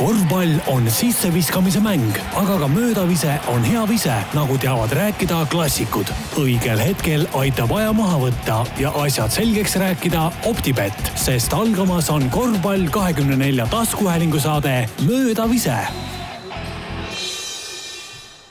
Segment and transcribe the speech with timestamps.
[0.00, 6.08] korvpall on sisseviskamise mäng, aga ka möödavise on hea vise, nagu teavad rääkida klassikud.
[6.40, 12.88] õigel hetkel aitab aja maha võtta ja asjad selgeks rääkida Optibett, sest algamas on korvpall
[12.88, 15.76] kahekümne nelja taskuhäälingu saade Möödavise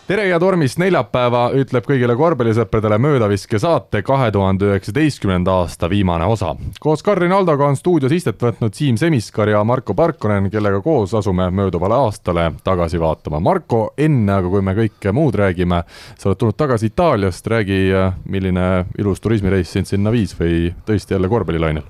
[0.10, 6.56] tere ja tormist neljapäeva ütleb kõigile korvpallisõpradele möödaviske saate kahe tuhande üheksateistkümnenda aasta viimane osa.
[6.82, 11.52] koos Karin Aldoga on stuudios istet võtnud Siim Semiskar ja Marko Parkonen, kellega koos asume
[11.54, 13.40] mööduvale aastale tagasi vaatama.
[13.40, 15.84] Marko, enne aga kui me kõike muud räägime,
[16.18, 17.82] sa oled tulnud tagasi Itaaliast, räägi,
[18.26, 21.86] milline ilus turismireis sind sinna viis või tõesti jälle korvpallilainel?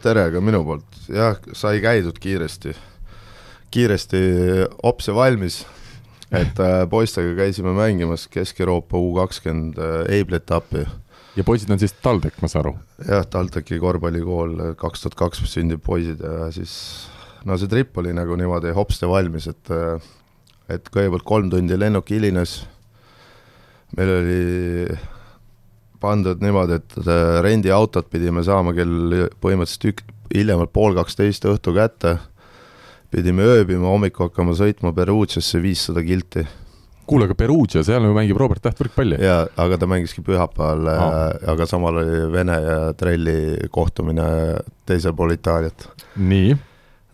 [0.00, 2.72] tere ka minu poolt, jah, sai käidud kiiresti,
[3.76, 4.22] kiiresti
[4.88, 5.66] opse valmis
[6.34, 10.84] et äh, poistega käisime mängimas Kesk-Euroopa U kakskümmend äh, eebli-etappi.
[11.36, 12.74] ja poisid on siis TalTech, ma saan aru?
[13.08, 16.74] jah, TalTechi korvpallikool, kaks tuhat kaks sündib poisid ja siis
[17.48, 19.96] no see trip oli nagu niimoodi hopsti valmis, et äh,
[20.68, 22.58] et kõigepealt kolm tundi lennuk hilines,
[23.96, 24.98] meil oli
[25.98, 26.98] pandud niimoodi, et
[27.42, 30.04] rendiautot pidime saama kell põhimõtteliselt ük-,
[30.34, 32.18] hiljemalt pool kaksteist õhtu kätte
[33.12, 36.46] pidime ööbima, hommikul hakkama sõitma Perugiasse viissada kilti.
[37.08, 39.20] kuule, aga Perugia, seal ju mängib Robert Täht võrkpalli.
[39.24, 41.14] jaa, aga ta mängiski pühapäeval ah.,
[41.54, 44.26] aga samal oli Vene ja Trelli kohtumine
[44.86, 45.88] teisel pool Itaaliat.
[46.16, 46.58] nii?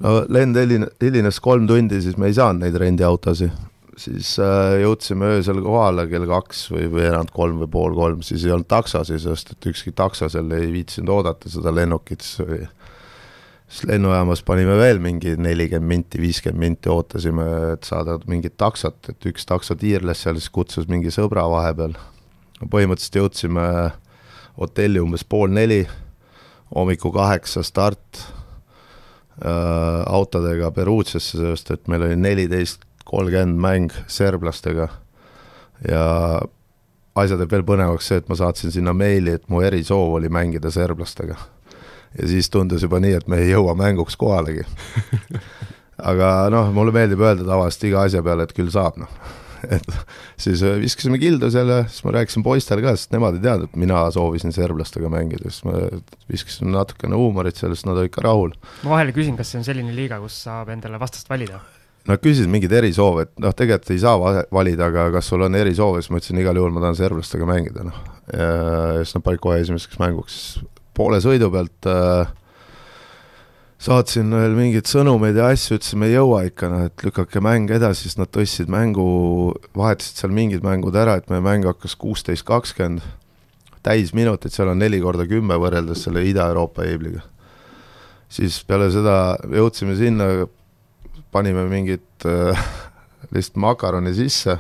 [0.03, 3.55] no lend hilines, hilines kolm tundi, siis me ei saanud neid rendiautosid.
[3.95, 8.51] siis äh, jõudsime öösel kohale kell kaks või veerand kolm või pool kolm, siis ei
[8.51, 12.65] olnud taksosid, sest et ükski takso seal ei viitsinud oodata seda lennukit, siis oli
[13.69, 19.29] siis lennujaamas panime veel mingi nelikümmend minti, viiskümmend minti, ootasime, et saada mingit taksot, et
[19.31, 21.97] üks takso tiirles seal, siis kutsus mingi sõbra vahepeal.
[22.71, 23.67] põhimõtteliselt jõudsime
[24.57, 25.83] hotelli umbes pool neli,
[26.75, 28.21] hommiku kaheksa start
[29.45, 34.89] äh, autodega Perugiasse, sest et meil oli neliteist kolmkümmend mäng serblastega
[35.89, 36.05] ja
[37.15, 40.73] asja teeb veel põnevaks see, et ma saatsin sinna meili, et mu erisoov oli mängida
[40.73, 41.37] serblastega
[42.19, 44.67] ja siis tundus juba nii, et me ei jõua mänguks kohalegi
[46.11, 49.11] aga noh, mulle meeldib öelda tavaliselt iga asja peale, et küll saab, noh.
[49.65, 49.87] et
[50.41, 53.79] siis äh, viskasime kildu selle, siis ma rääkisin poistele ka, sest nemad ei teadnud, et
[53.81, 55.87] mina soovisin serblastega mängida, siis ma
[56.31, 58.53] viskasin natukene huumorit sellest, nad olid ka rahul.
[58.83, 61.63] ma vahele küsin, kas see on selline liiga, kus saab endale vastast valida?
[62.05, 64.19] Nad küsisid mingeid erisoove, et noh, tegelikult ei saa
[64.53, 67.87] valida, aga kas sul on erisoove, siis ma ütlesin igal juhul ma tahan serblastega mängida,
[67.89, 68.03] noh.
[68.29, 68.51] ja
[69.01, 70.43] siis nad panid kohe esimeseks mänguks
[70.95, 72.33] poole sõidu pealt äh,
[73.85, 77.73] saatsin veel mingeid sõnumeid ja asju, ütlesin, me ei jõua ikka, noh, et lükake mäng
[77.75, 79.05] edasi, siis nad tõstsid mängu,
[79.77, 83.05] vahetasid seal mingid mängud ära, et meie mäng hakkas kuusteist, kakskümmend,
[83.85, 87.25] täisminutid, seal on neli korda kümme võrreldes selle Ida-Euroopa eebliga.
[88.35, 90.47] siis peale seda jõudsime sinna,
[91.35, 92.69] panime mingit äh,
[93.35, 94.57] lihtsalt makaroni sisse.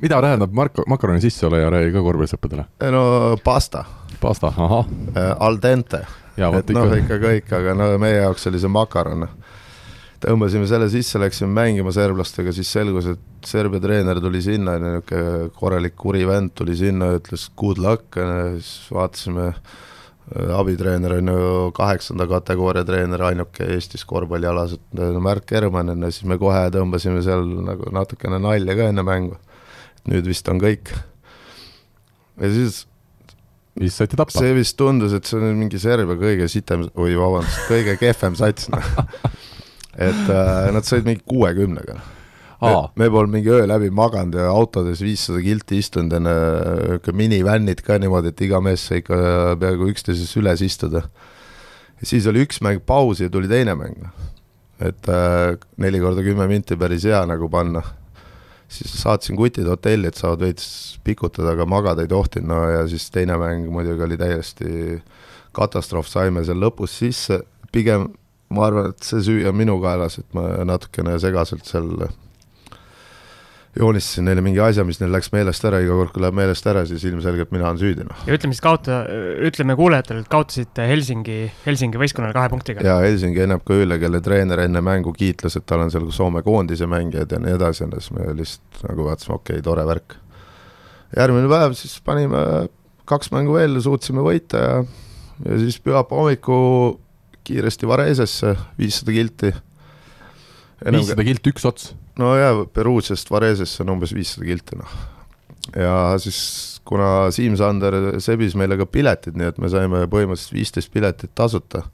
[0.00, 2.64] mida tähendab mark-, makaroni sisseoleja, räägi ka korvpallisõppedele.
[2.90, 3.84] no pasta
[4.22, 4.86] pasta, ahah.
[5.16, 6.04] Äh, al dente.
[6.36, 9.26] et noh, ikka kõik, aga no meie jaoks oli see makaron.
[10.22, 15.96] tõmbasime selle sisse, läksime mängima serblastega, siis selgus, et Serbia treener tuli sinna, niisugune korralik
[15.98, 22.86] kuri vend tuli sinna, ütles good luck, siis vaatasime, äh, abitreener on ju kaheksanda kategooria
[22.86, 28.78] treener, ainuke Eestis korvpallialas, et Märk Hermann, siis me kohe tõmbasime seal nagu natukene nalja
[28.78, 29.40] ka enne mängu.
[30.06, 30.94] nüüd vist on kõik.
[32.38, 32.86] ja siis
[33.78, 34.34] siis saite tappa.
[34.34, 38.68] see vist tundus, et see on mingi Serbia kõige sitem, oi vabandust, kõige kehvem sats,
[38.72, 38.90] noh.
[40.08, 42.00] et äh, nad said mingi kuuekümnega.
[42.62, 46.34] me, me polnud mingi öö läbi maganud ja autodes viissada kilti istunud enne,
[46.92, 49.16] niisugune minivännid ka niimoodi, et iga mees sai ikka
[49.60, 51.06] peaaegu üksteises üles istuda.
[52.00, 54.30] ja siis oli üks mäng pausi ja tuli teine mäng, noh.
[54.82, 57.82] et äh, neli korda kümme minti päris hea nagu panna
[58.72, 60.66] siis saatsin kutid hotelli, et saavad veits
[61.04, 64.98] pikutada, aga magada ei tohtinud, no ja siis teine mäng muidugi oli täiesti
[65.56, 68.08] katastroof, saime seal lõpus sisse, pigem
[68.52, 71.90] ma arvan, et see süü on minu kaelas, et ma natukene segaselt seal
[73.78, 76.82] joonistasin neile mingi asja, mis neil läks meelest ära, iga kord, kui läheb meelest ära,
[76.88, 78.24] siis ilmselgelt mina olen süüdi, noh.
[78.28, 78.98] ja ütleme siis kaota,
[79.48, 82.84] ütleme kuulajatele, et kaotasite Helsingi, Helsingi võistkonnale kahe punktiga.
[82.84, 86.88] jaa, Helsingi NMK üle, kelle treener enne mängu kiitles, et tal on seal Soome koondise
[86.90, 90.18] mängijad ja nii edasi, ja siis me lihtsalt nagu vaatasime, okei okay,, tore värk.
[91.16, 92.44] järgmine päev siis panime
[93.08, 94.76] kaks mängu veel, suutsime võita ja,
[95.48, 96.60] ja siis pühapäeva hommiku
[97.42, 99.56] kiiresti Varesesse, viissada kilti.
[100.84, 101.90] viissada kilti üks ots
[102.20, 104.96] no jaa, Peruusiast Varesesse on umbes viissada kilti, noh.
[105.78, 106.38] ja siis
[106.88, 111.84] kuna Siim Sander sebis meile ka piletid, nii et me saime põhimõtteliselt viisteist piletit tasuta.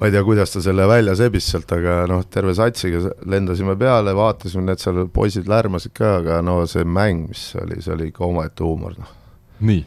[0.00, 4.14] ma ei tea, kuidas ta selle välja sebis sealt, aga noh, terve satsiga lendasime peale,
[4.16, 8.24] vaatasime, need seal poisid lärmasid ka, aga no see mäng, mis oli, see oli ikka
[8.24, 9.16] omaette huumor, noh.
[9.60, 9.82] nii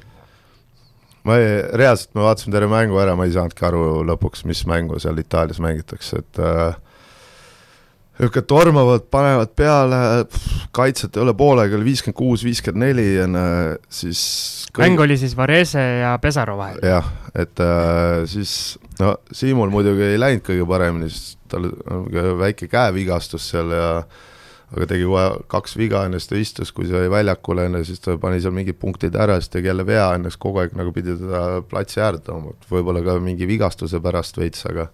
[1.23, 4.99] ma ei, reaalselt me vaatasime terve mängu ära, ma ei saanudki aru lõpuks, mis mängu
[5.01, 6.75] seal Itaalias mängitakse, et äh,
[8.19, 9.99] niisugune tormavad, panevad peale,
[10.75, 13.27] kaitset ei ole poolega, oli viiskümmend kuus, viiskümmend neli ja
[13.89, 14.21] siis
[14.69, 14.83] kõik...
[14.85, 16.77] mäng oli siis Varese ja Pesaro vahel?
[16.85, 21.71] jah, et äh, siis no Siimul muidugi ei läinud kõige paremini, sest tal
[22.39, 23.89] väike käevigastus seal ja
[24.73, 28.15] aga tegi kohe kaks viga enne, siis ta istus, kui sai väljakule enne, siis ta
[28.21, 31.13] pani seal mingid punktid ära, siis tegi jälle vea enne, siis kogu aeg nagu pidi
[31.19, 34.89] teda platsi äärde tooma, võib-olla ka mingi vigastuse pärast veits, aga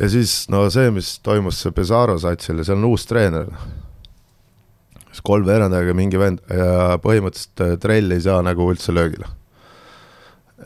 [0.00, 3.50] ja siis no see, mis toimus see Pesaro satsil ja seal on uus treener,
[5.06, 9.30] siis kolmveerand aega mingi vend ja põhimõtteliselt äh, trell ei saa nagu üldse löögile.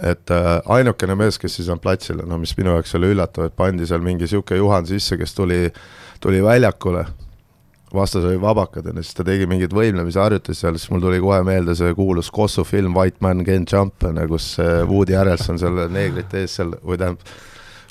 [0.02, 3.56] et äh, ainukene mees, kes siis on platsil, no mis minu jaoks oli üllatav, et
[3.56, 5.66] pandi seal mingi niisugune Juhan sisse, kes tuli,
[6.20, 7.06] tuli väljakule
[7.94, 11.74] vastas oli vabakad ja siis ta tegi mingeid võimlemisharjutusi seal, siis mul tuli kohe meelde
[11.76, 14.56] see kuulus Kossu film White Man Can Jump, kus
[14.88, 17.24] Woody Harrelson seal neegrite ees seal, või tähendab,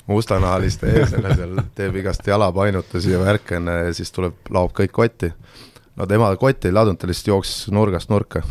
[0.08, 4.94] mustanahaliste ees onju seal teeb igast jalapainutusi ja värke onju ja siis tuleb, laob kõik
[4.94, 5.32] kotti.
[5.96, 8.42] no tema kotti ei ladunud, ta lihtsalt jooksis nurgast nurka.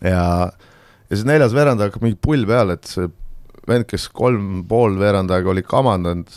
[0.00, 3.08] ja, ja siis neljas veerand hakkab mingi pull peale, et see
[3.68, 6.32] vend, kes kolm pool veerand aega oli kamandanud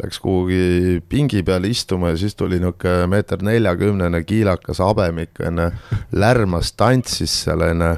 [0.00, 5.68] läks kuhugi pingi peale istuma ja siis tuli niisugune meeter neljakümnene kiilakas habemik, onju,
[6.16, 7.90] lärmas, tantsis seal, onju,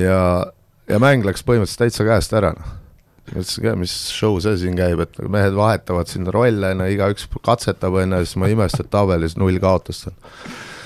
[0.00, 0.20] ja,
[0.88, 2.76] ja mäng läks põhimõtteliselt täitsa käest ära, noh.
[3.34, 8.00] Mõtlesin ka, mis show see siin käib, et mehed vahetavad siin rolle, onju, igaüks katsetab,
[8.02, 10.18] onju, siis ma imestasin, et tabelis null kaotust on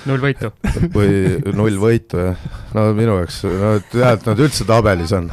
[0.09, 0.51] null võitu.
[0.95, 2.47] või null võitu, jah.
[2.77, 5.31] no minu jaoks, no tead, nad üldse tabelis on.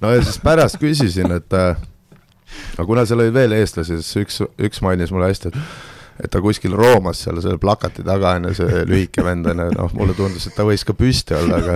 [0.00, 4.82] no ja siis pärast küsisin, et aga kuna seal olid veel eestlasi, siis üks, üks
[4.84, 8.84] mainis mulle hästi, et et ta kuskil roomas seal selle plakati taga, on ju, see
[8.88, 11.74] lühike vend, on ju, noh, mulle tundus, et ta võis ka püsti olla, aga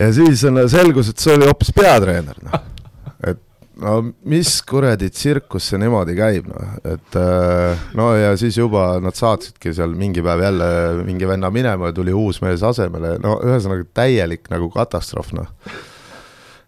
[0.00, 2.66] ja siis on, selgus, et see oli hoopis peatreener, noh.
[3.84, 3.94] No
[4.28, 9.74] mis kuradi tsirkus see niimoodi käib, noh, et äh, no ja siis juba nad saatsidki
[9.76, 10.72] seal mingi päev jälle
[11.06, 15.48] mingi venna minema ja tuli uus mees asemele, no ühesõnaga täielik nagu katastroof, noh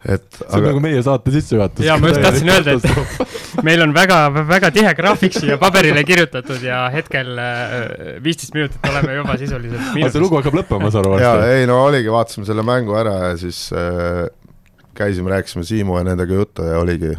[0.03, 0.70] et see on aga...
[0.73, 1.85] nagu meie saate sissejuhatus.
[1.87, 3.26] ja ma just tahtsin öelda, et
[3.69, 4.19] meil on väga,
[4.49, 7.76] väga tihe graafik siia paberile kirjutatud ja hetkel äh,
[8.25, 10.17] viisteist minutit oleme juba sisuliselt miinuses.
[10.17, 11.20] see lugu hakkab lõppema, ma saan aru.
[11.23, 14.25] jaa, ei no oligi, vaatasime selle mängu ära ja siis äh,
[14.99, 17.12] käisime, rääkisime Siimu ja nendega juttu ja oligi,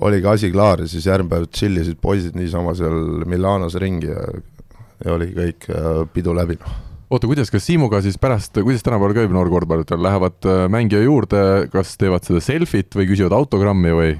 [0.00, 4.26] oligi asi klaar ja siis järgmine päev tšillisid poisid niisama seal Milanos ringi ja,
[5.04, 5.70] ja oli kõik
[6.14, 10.64] pidu läbi, noh oota, kuidas, kas Siimuga siis pärast, kuidas tänapäeval käib noorkorvpallitel, lähevad äh,
[10.72, 11.42] mängija juurde,
[11.72, 14.16] kas teevad seda selfit või küsivad autogrammi või?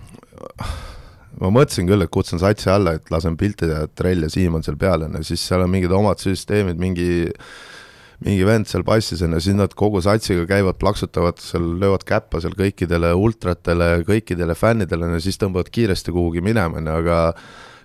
[1.39, 4.57] ma mõtlesin küll, et kutsun satsi alla, et lasen pilti teha, et Trell ja Siim
[4.59, 7.29] on seal peal, on ju, siis seal on mingid omad süsteemid, mingi
[8.25, 12.43] mingi vend seal passis on ju, siis nad kogu satsiga käivad, plaksutavad seal, löövad käppa
[12.43, 17.19] seal kõikidele ultratele, kõikidele fännidele, ju, siis tõmbavad kiiresti kuhugi minema, on ju, aga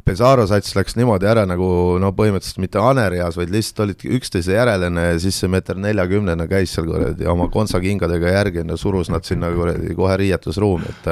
[0.04, 1.66] Pesaro sats läks niimoodi ära nagu
[2.02, 6.74] no põhimõtteliselt mitte hanerjas, vaid lihtsalt olid üksteise järelene ja siis see meeter neljakümnene käis
[6.76, 11.08] seal kuradi oma kontsakingadega järgi ja surus nad sinna kuradi kohe riietusruumi, et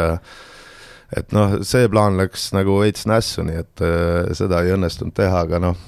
[1.21, 5.45] et noh, see plaan läks nagu veits nässu, nii et äh, seda ei õnnestunud teha,
[5.45, 5.79] aga noh,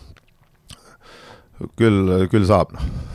[1.79, 3.12] küll, küll saab, noh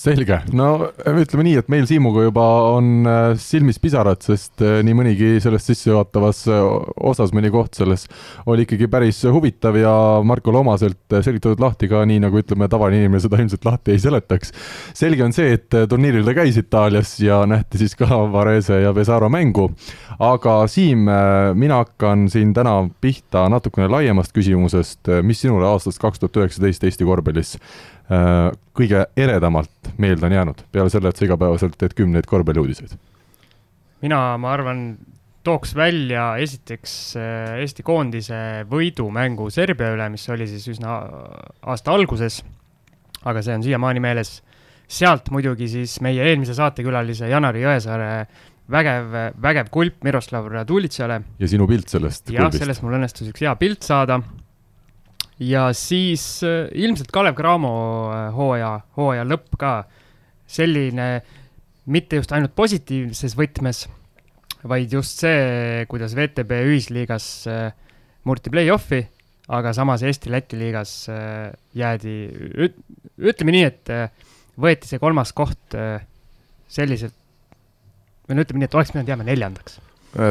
[0.00, 4.96] selge, no ütleme nii, et meil Siimuga juba on äh, silmis pisarad, sest äh, nii
[4.96, 6.60] mõnigi selles sissejuhatavas äh,
[7.10, 8.06] osas, mõni koht selles
[8.48, 9.92] oli ikkagi päris huvitav ja
[10.26, 14.54] Markole omaselt selgitatud lahti ka nii, nagu ütleme, tavaline inimene seda ilmselt lahti ei seletaks.
[14.96, 19.28] selge on see, et turniiril ta käis Itaalias ja nähti siis ka Varese ja Pesaro
[19.28, 19.68] mängu.
[20.18, 21.06] aga Siim,
[21.54, 27.08] mina hakkan siin täna pihta natukene laiemast küsimusest, mis sinule aastast kaks tuhat üheksateist Eesti
[27.08, 27.56] korvpallis
[27.99, 32.96] Äh, kõige eredamalt meelde on jäänud, peale selle, et sa igapäevaselt teed kümneid korvpalliuudiseid?
[34.02, 34.84] mina, ma arvan,
[35.46, 38.40] tooks välja esiteks äh, Eesti koondise
[38.70, 41.00] võidumängu Serbia üle, mis oli siis üsna
[41.62, 42.40] aasta alguses,
[43.24, 44.40] aga see on siiamaani meeles.
[44.90, 48.26] sealt muidugi siis meie eelmise saatekülalise Janari Jõesaare
[48.70, 49.12] vägev,
[49.42, 51.20] vägev kulp Miroslav Radulitšale.
[51.38, 52.30] ja sinu pilt sellest?
[52.30, 54.20] jah, sellest mul õnnestus üks hea pilt saada
[55.40, 57.72] ja siis äh, ilmselt Kalev Cramo
[58.12, 59.74] äh, hooaja, hooaja lõpp ka.
[60.50, 61.20] Selline
[61.90, 63.84] mitte just ainult positiivses võtmes,
[64.66, 67.68] vaid just see, kuidas VTB ühisliigas äh,
[68.26, 69.04] murti play-off'i,
[69.50, 70.92] aga samas Eesti-Läti liigas
[71.74, 72.16] jäädi,
[73.18, 73.90] ütleme nii, et
[74.60, 75.74] võeti see kolmas koht
[76.70, 77.16] selliselt,
[78.28, 79.80] või no ütleme nii, et oleks pidanud jääma neljandaks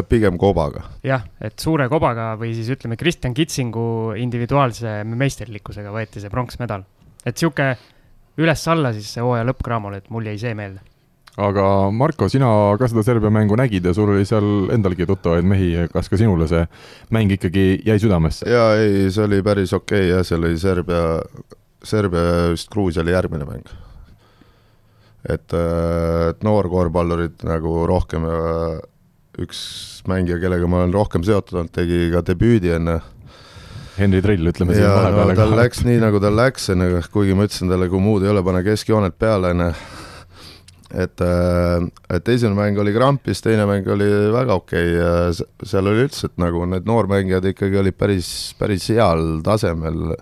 [0.09, 0.83] pigem kobaga.
[1.03, 6.83] jah, et suure kobaga või siis ütleme, Kristjan Kitsingu individuaalse meisterlikkusega võeti see pronksmedal.
[7.25, 7.73] et sihuke
[8.39, 10.81] üles-alla siis see hooaja lõpp Cramole, et mul jäi see meelde.
[11.39, 11.63] aga
[11.95, 16.11] Marko, sina ka seda Serbia mängu nägid ja sul oli seal endalgi tuttavaid mehi, kas
[16.11, 16.65] ka sinule see
[17.15, 18.49] mäng ikkagi jäi südamesse?
[18.49, 21.03] jaa, ei, see oli päris okei okay, jah, see oli Serbia,
[21.83, 23.71] Serbia vist Gruusia oli järgmine mäng.
[25.23, 28.79] et, äh, et noorkorvpallurid nagu rohkem äh,
[29.45, 29.61] üks
[30.09, 32.99] mängija, kellega ma olen rohkem seotud olnud, tegi ka debüüdi enne.
[33.99, 35.35] Henri Trill, ütleme siin vahepeal no,.
[35.35, 38.43] tal läks nii, nagu tal läks, onju, kuigi ma ütlesin talle, kui muud ei ole,
[38.47, 39.71] pane keskjoonet peale, onju.
[41.03, 45.91] et, äh, et esimene mäng oli krampis, teine mäng oli väga okei okay ja seal
[45.91, 48.29] oli üldse, et nagu need noormängijad ikkagi olid päris,
[48.59, 50.15] päris heal tasemel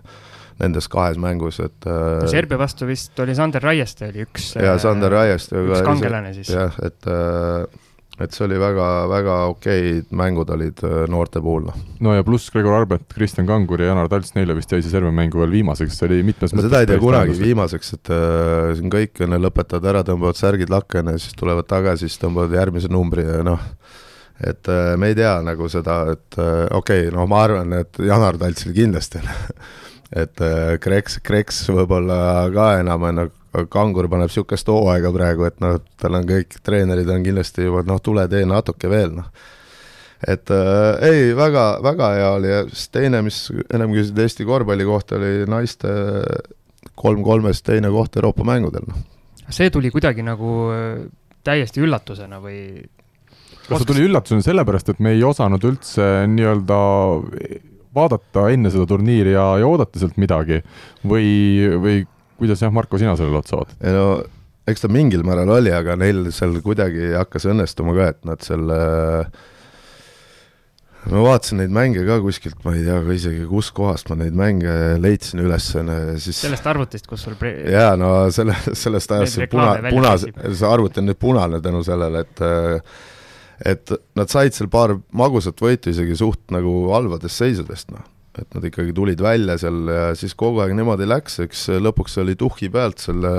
[0.58, 4.78] nendes kahes mängus, et no, äh, Serbia vastu vist oli Sander Raieste oli üks jaa,
[4.82, 6.50] Sander Raieste üks kangelane siis.
[6.50, 7.68] jah, et äh,
[8.18, 11.78] et see oli väga, väga okeid mängud olid äh, noorte puhul, noh.
[12.04, 15.14] no ja pluss Gregor Arbet, Kristjan Kangur ja Janar Talts, neile vist jäi see Serbia
[15.14, 17.44] mängu veel viimaseks, see oli mitmes no, seda ei tea kunagi tähendus.
[17.46, 22.10] viimaseks, et äh, siin kõik enne lõpetavad ära, tõmbavad särgid lakke, onju, siis tulevad tagasi,
[22.10, 23.62] siis tõmbavad järgmise numbri ja noh,
[24.42, 28.02] et äh, me ei tea nagu seda, et äh, okei okay,, no ma arvan, et
[28.02, 29.22] Janar Taltsil kindlasti
[30.16, 33.28] et äh, Kreks, Kreks võib-olla ka enam, on
[33.72, 38.02] Kangur paneb niisugust hooaega praegu, et noh, tal on kõik treenerid on kindlasti juba noh,
[38.04, 39.30] tule tee natuke veel, noh.
[40.28, 44.88] et äh, ei, väga, väga hea oli ja siis teine, mis ennem küsisid Eesti korvpalli
[44.88, 45.94] kohta, oli naiste
[46.98, 49.08] kolm kolmest teine koht Euroopa mängudel, noh.
[49.50, 51.08] see tuli kuidagi nagu äh,
[51.48, 52.60] täiesti üllatusena või?
[53.68, 56.84] kas see tuli üllatusena sellepärast, et me ei osanud üldse nii-öelda
[57.98, 60.62] vaadata enne seda turniiri ja, ja oodata sealt midagi
[61.08, 61.28] või,
[61.82, 61.98] või
[62.40, 63.78] kuidas jah, Marko, sina sellele otsa vaatad?
[63.84, 64.08] ei no
[64.68, 68.80] eks ta mingil määral oli, aga neil seal kuidagi hakkas õnnestuma ka, et nad selle
[71.08, 74.74] ma vaatasin neid mänge ka kuskilt, ma ei tea ka isegi kuskohast ma neid mänge
[75.00, 75.70] leidsin üles,
[76.24, 77.54] siis sellest arvutist, kus sul pre...
[77.72, 82.26] jaa, no selle, sellest ajast see puna, punase, see arvuti on nüüd punane tänu sellele,
[82.28, 82.44] et
[83.72, 88.68] et nad said seal paar magusat võitu isegi suht nagu halvadest seisudest, noh et nad
[88.70, 93.02] ikkagi tulid välja seal ja siis kogu aeg niimoodi läks, eks lõpuks oli tuhhi pealt
[93.04, 93.34] selle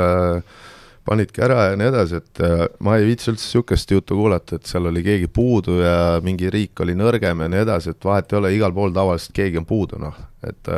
[1.09, 2.43] panidki ära ja nii edasi, et
[2.85, 6.85] ma ei viitsi üldse niisugust juttu kuulata, et seal oli keegi puudu ja mingi riik
[6.85, 10.01] oli nõrgem ja nii edasi, et vahet ei ole, igal pool tavaliselt keegi on puudu,
[10.03, 10.75] noh, et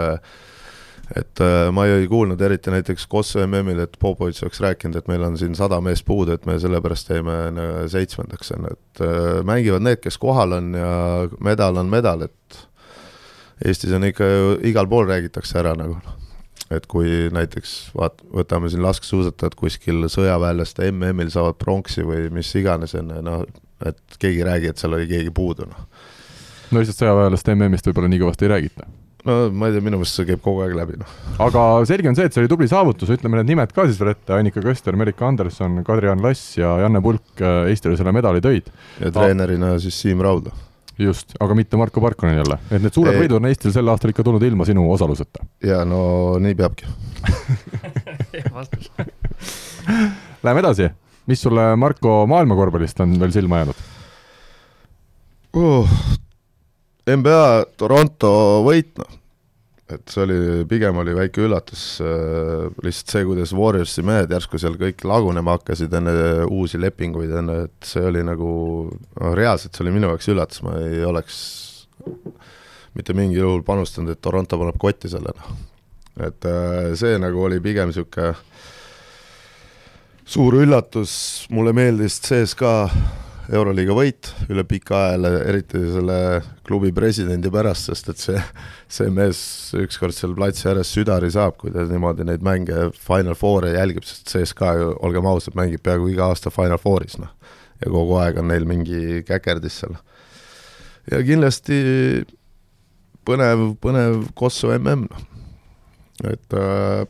[1.11, 1.41] et
[1.75, 5.57] ma ei kuulnud eriti näiteks Kosovo MM-il, et Popovitš oleks rääkinud, et meil on siin
[5.59, 7.35] sada meest puudu, et me sellepärast jäime
[7.91, 9.03] seitsmendaks, on ju, et
[9.49, 10.93] mängivad need, kes kohal on ja
[11.43, 12.61] medal on medal, et
[13.67, 15.99] Eestis on ikka ju igal pool räägitakse ära nagu
[16.71, 22.95] et kui näiteks vaat-, võtame siin laskesuusatajad kuskil sõjaväelaste MM-il saavad pronksi või mis iganes,
[22.99, 23.45] on ju, noh,
[23.87, 25.85] et keegi ei räägi, et seal oli keegi puudu, noh.
[26.71, 28.87] no lihtsalt sõjaväelaste MM-ist võib-olla nii kõvasti ei räägita
[29.27, 31.19] no ma ei tea, minu meelest see käib kogu aeg läbi, noh.
[31.43, 34.15] aga selge on see, et see oli tubli saavutus, ütleme need nimed ka siis veel
[34.15, 38.71] ette, Annika Köster, Merike Anderson, Kadri-Ann Lass ja Janne Pulk äh, Eestile selle medali tõid.
[39.03, 40.55] ja treenerina siis Siim Raudla
[41.01, 44.25] just, aga mitte Marko Parkonen jälle, et need suured võidud on Eestil sel aastal ikka
[44.27, 45.45] tulnud ilma sinu osaluseta.
[45.65, 46.01] jaa, no
[46.43, 46.85] nii peabki.
[50.45, 50.91] Läheme edasi,
[51.31, 53.87] mis sulle Marko maailmakorvpallist on veel silma jäänud?
[55.57, 55.97] Uh,?
[57.11, 58.31] NBA Toronto
[58.67, 59.20] võit, noh
[59.95, 60.39] et see oli,
[60.71, 65.95] pigem oli väike üllatus äh,, lihtsalt see, kuidas Warriorsi mehed järsku seal kõik lagunema hakkasid
[66.01, 66.15] enne
[66.47, 68.51] uusi lepinguid, enne, et see oli nagu,
[69.21, 71.41] noh reaalselt see oli minu jaoks üllatus, ma ei oleks
[72.97, 75.59] mitte mingil juhul panustanud, et Toronto paneb kotti selle, noh.
[76.27, 78.35] et äh, see nagu oli pigem niisugune
[80.31, 81.13] suur üllatus,
[81.51, 82.89] mulle meeldis CSKA
[83.51, 86.19] Euroliiga võit üle pika aja, eriti selle
[86.67, 88.43] klubi presidendi pärast, sest et see,
[88.87, 89.41] see mees
[89.79, 94.31] ükskord seal platsi ääres südari saab, kui ta niimoodi neid mänge Final Four'e jälgib, sest
[94.31, 97.33] CSKA ju, olgem ausad, mängib peaaegu iga aasta Final Four'is, noh.
[97.83, 99.99] ja kogu aeg on neil mingi käkerdis seal.
[101.11, 101.83] ja kindlasti
[103.27, 105.29] põnev, põnev Kosovo mm, noh.
[106.31, 107.07] et, äh,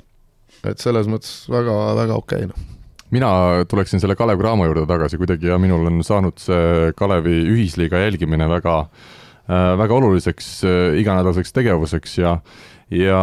[0.72, 2.79] et selles mõttes väga, väga okei okay,, noh
[3.14, 3.30] mina
[3.70, 8.48] tuleksin selle Kalev Cramo juurde tagasi kuidagi ja minul on saanud see Kalevi ühisliiga jälgimine
[8.50, 12.36] väga äh,, väga oluliseks äh, iganädalaseks tegevuseks ja,
[12.94, 13.22] ja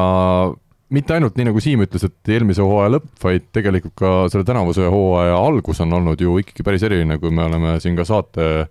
[0.90, 4.88] mitte ainult nii, nagu Siim ütles, et eelmise hooaja lõpp, vaid tegelikult ka selle tänavuse
[4.92, 8.68] hooaja algus on olnud ju ikkagi päris eriline, kui me oleme siin ka saate Äh,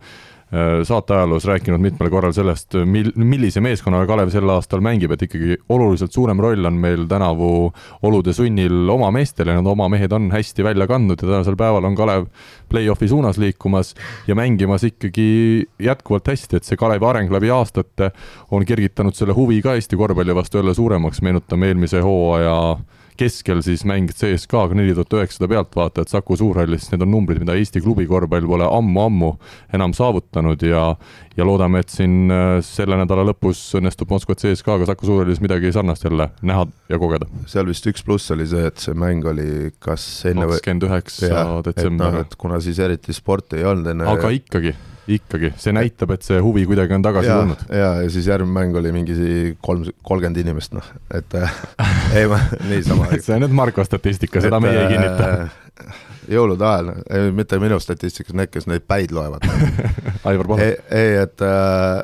[0.86, 5.56] saate ajaloos rääkinud mitmel korral sellest, mil-, millise meeskonnaga Kalev sel aastal mängib, et ikkagi
[5.74, 7.72] oluliselt suurem roll on meil tänavu
[8.06, 11.88] olude sunnil oma meestel ja need oma mehed on hästi välja kandnud ja tänasel päeval
[11.90, 12.28] on Kalev
[12.70, 13.94] play-off'i suunas liikumas
[14.30, 18.12] ja mängimas ikkagi jätkuvalt hästi, et see Kalevi areng läbi aastate
[18.54, 22.76] on kergitanud selle huvi ka Eesti korvpalli vastu jälle suuremaks, meenutame eelmise hooaja
[23.18, 27.82] keskel siis mäng CSKA-ga neli tuhat üheksasada pealtvaatajat Saku Suurhallis, need on numbrid, mida Eesti
[27.85, 29.32] klubi korvpall pole ammu-ammu
[29.76, 30.88] enam saavutanud ja
[31.37, 36.06] ja loodame, et siin äh, selle nädala lõpus õnnestub Moskva CSKA-ga Saku Suurhallis midagi sarnast
[36.08, 37.28] jälle näha ja kogeda.
[37.50, 42.20] seal vist üks pluss oli see, et see mäng oli kas enne kakskümmend üheksa detsember.
[42.25, 46.38] et kuna siis eriti sporti ei olnud enne aga ikkagi ikkagi, see näitab, et see
[46.42, 47.62] huvi kuidagi on tagasi ja, tulnud.
[47.70, 49.14] ja, ja siis järgmine mäng oli mingi
[49.62, 51.54] kolm, kolmkümmend inimest, noh, et äh,
[52.18, 56.90] ei ma niisama see on nüüd Marko statistika, seda meie ei kinnita äh, jõulude ajal,
[57.36, 59.46] mitte minu statistikas, need, kes neid päid loevad
[60.28, 60.66] Aivar Pohlak.
[60.66, 62.02] ei, ei, et äh,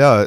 [0.00, 0.26] jaa,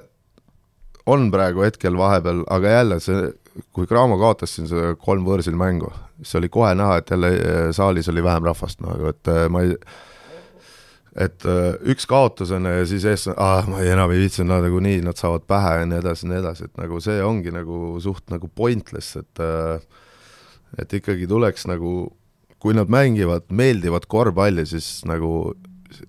[1.11, 3.27] on praegu hetkel vahepeal, aga jälle see,
[3.75, 7.69] kui Graamo kaotas siin see kolm võõrsil mängu, siis oli kohe näha, et jälle äh,
[7.75, 9.75] saalis oli vähem rahvast, nagu et äh, ma ei
[11.13, 14.65] et äh, üks kaotus on ja siis ees, ah, ma ei, enam ei viitsinud, nad
[14.65, 17.99] nagunii, nad saavad pähe ja nii edasi ja nii edasi, et nagu see ongi nagu
[18.03, 19.83] suht nagu pointless, et äh,
[20.81, 21.93] et ikkagi tuleks nagu,
[22.63, 25.53] kui nad mängivad meeldivat korvpalli, siis nagu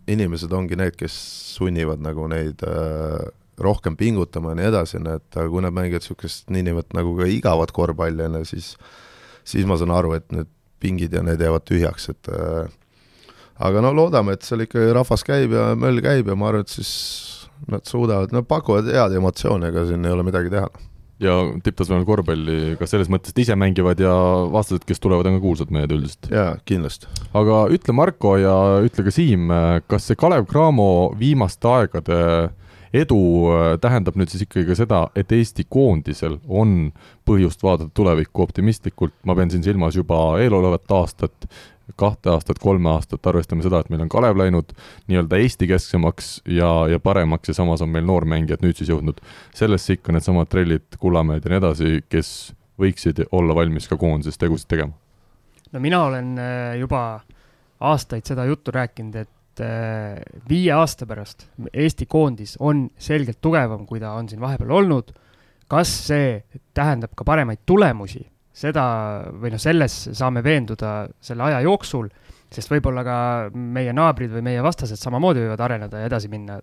[0.09, 1.15] inimesed ongi need, kes
[1.59, 3.27] sunnivad nagu neid äh,
[3.61, 7.13] rohkem pingutama ja nii edasi, on ju, et aga kui nad mängivad niisugust niinimetatud nagu
[7.19, 8.75] ka igavat korvpalli, on ju, siis
[9.45, 10.49] siis ma saan aru, et need
[10.81, 12.73] pingid ja need jäävad tühjaks, et äh,
[13.59, 16.75] aga no loodame, et seal ikka rahvas käib ja möll käib ja ma arvan, et
[16.75, 16.91] siis
[17.71, 20.69] nad suudavad, nad pakuvad head emotsiooni, ega siin ei ole midagi teha
[21.23, 24.13] ja tipptasemel korvpalli ka selles mõttes, et ise mängivad ja
[24.53, 26.29] vastased, kes tulevad, on ka kuulsad mehed üldiselt.
[26.33, 27.09] jaa, kindlasti.
[27.37, 29.53] aga ütle, Marko, ja ütle ka Siim,
[29.91, 30.89] kas see Kalev Cramo
[31.21, 32.19] viimaste aegade
[32.95, 33.21] edu
[33.51, 36.93] äh, tähendab nüüd siis ikkagi ka seda, et Eesti koondisel on
[37.27, 41.49] põhjust vaadata tulevikku optimistlikult, ma pean siin silmas juba eelolevat aastat
[42.01, 44.73] kahte aastat, kolme aastat, arvestame seda, et meil on Kalev läinud
[45.11, 49.21] nii-öelda Eesti-kesksemaks ja, ja paremaks ja samas on meil noormängijad nüüd siis jõudnud
[49.55, 54.71] sellesse ikka needsamad Trellid, Kullamäed ja nii edasi, kes võiksid olla valmis ka koondises tegusid
[54.71, 54.97] tegema?
[55.73, 57.21] no mina olen äh, juba
[57.85, 64.01] aastaid seda juttu rääkinud, et äh, viie aasta pärast Eesti koondis on selgelt tugevam, kui
[64.03, 65.13] ta on siin vahepeal olnud.
[65.69, 66.45] kas see
[66.77, 68.21] tähendab ka paremaid tulemusi
[68.55, 68.85] seda
[69.35, 72.07] või noh, selles saame veenduda selle aja jooksul,
[72.53, 73.17] sest võib-olla ka
[73.55, 76.61] meie naabrid või meie vastased samamoodi võivad areneda ja edasi minna,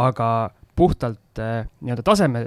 [0.00, 0.30] aga
[0.76, 2.46] puhtalt eh, nii-öelda taseme,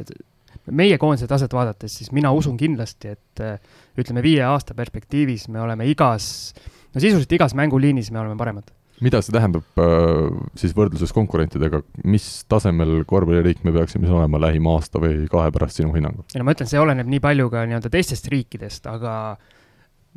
[0.74, 5.62] meie koondise taset vaadates, siis mina usun kindlasti, et eh, ütleme, viie aasta perspektiivis me
[5.62, 6.50] oleme igas,
[6.94, 8.74] no sisuliselt igas mänguliinis me oleme paremad
[9.06, 10.26] mida see tähendab äh,
[10.60, 15.80] siis võrdluses konkurentidega, mis tasemel korvpalliriik me peaksime siis olema lähima aasta või kahe pärast
[15.80, 16.28] sinu hinnangul?
[16.34, 19.14] ei no ma ütlen, see oleneb nii palju ka nii-öelda teistest riikidest, aga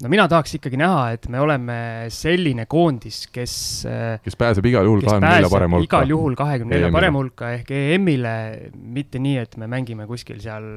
[0.03, 1.79] no mina tahaks ikkagi näha, et me oleme
[2.15, 3.55] selline koondis, kes
[3.89, 5.91] äh, kes pääseb igal juhul kahekümne nelja parema hulka.
[5.91, 8.37] igal juhul kahekümne nelja parema hulka ehk EM-ile,
[8.73, 10.69] mitte nii, et me mängime kuskil seal,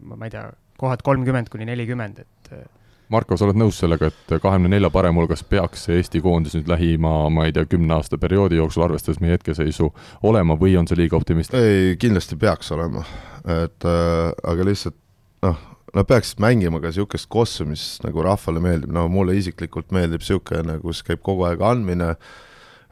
[0.00, 0.48] ma ei tea,
[0.80, 2.68] kohad kolmkümmend kuni nelikümmend, et äh,
[3.10, 6.68] Marko, sa oled nõus sellega, et kahekümne nelja parema hulgas peaks see Eesti koondis nüüd
[6.70, 9.88] lähima, ma ei tea, kümne aasta perioodi jooksul, arvestades meie hetkeseisu,
[10.30, 11.58] olema või on see liiga optimistlik?
[11.58, 13.02] ei, kindlasti peaks olema,
[13.50, 14.94] et äh, aga lihtsalt
[15.42, 15.58] noh,
[15.96, 20.78] nad peaksid mängima ka niisugust kossu, mis nagu rahvale meeldib, no mulle isiklikult meeldib niisugune,
[20.84, 22.14] kus käib kogu aeg andmine,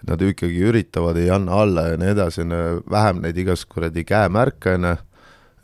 [0.09, 2.50] nad ikkagi üritavad, ei anna alla ja nii edasi,
[2.90, 4.98] vähem neid igast kuradi käemärke, on ju,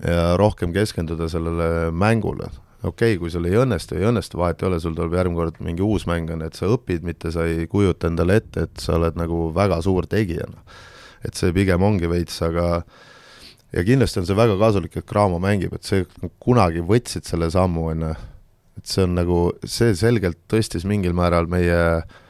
[0.05, 4.69] ja rohkem keskenduda sellele mängule okei okay,, kui sul ei õnnestu, ei õnnestu, vahet ei
[4.69, 7.69] ole, sul tuleb järgmine kord mingi uus mäng, on et sa õpid, mitte sa ei
[7.71, 10.79] kujuta endale ette, et sa oled nagu väga suur tegija, noh.
[11.25, 12.83] et see pigem ongi veits, aga
[13.75, 16.05] ja kindlasti on see väga kasulik, et Cramo mängib, et see,
[16.43, 18.13] kunagi võtsid selle sammu, on ju,
[18.81, 22.21] et see on nagu, see selgelt tõstis mingil määral meie äh,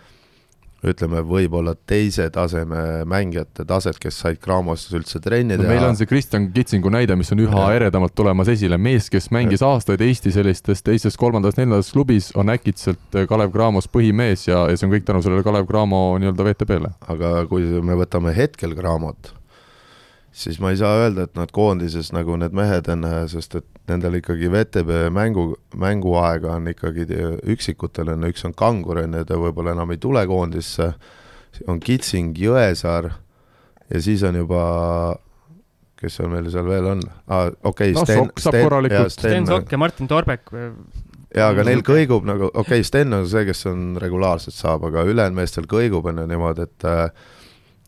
[0.90, 5.70] ütleme, võib-olla teise taseme mängijate taset, kes said Cramos üldse trenni teha no,.
[5.72, 9.64] meil on see Kristjan Kitsingu näide, mis on üha eredamalt tulemas esile, mees, kes mängis
[9.64, 9.72] ja.
[9.74, 14.88] aastaid Eesti sellistes teises, kolmandas, neljandas klubis, on äkitselt Kalev Cramos põhimees ja, ja see
[14.88, 16.92] on kõik tänu sellele Kalev Cramo nii-öelda VTB-le.
[17.14, 19.32] aga kui me võtame hetkel Cramot,
[20.34, 24.18] siis ma ei saa öelda, et nad koondises nagu need mehed on, sest et nendel
[24.18, 27.06] ikkagi VTB mängu, mänguaega on ikkagi
[27.54, 30.90] üksikutel on, üks on Kangur, on ju, ta võib-olla enam ei tule koondisse,
[31.70, 33.12] on Kitsing, Jõesaar
[33.90, 34.64] ja siis on juba
[36.04, 37.02] kes seal meil seal veel on?
[37.28, 40.50] Ah,, okei okay, no, Sten, Sten, Sten Sokk ja Martin Torbek.
[41.34, 45.06] jaa, aga neil kõigub nagu, okei okay,, Sten on see, kes on regulaarselt saab, aga
[45.08, 47.32] ülejäänud meestel kõigub, on ju niimoodi, et äh,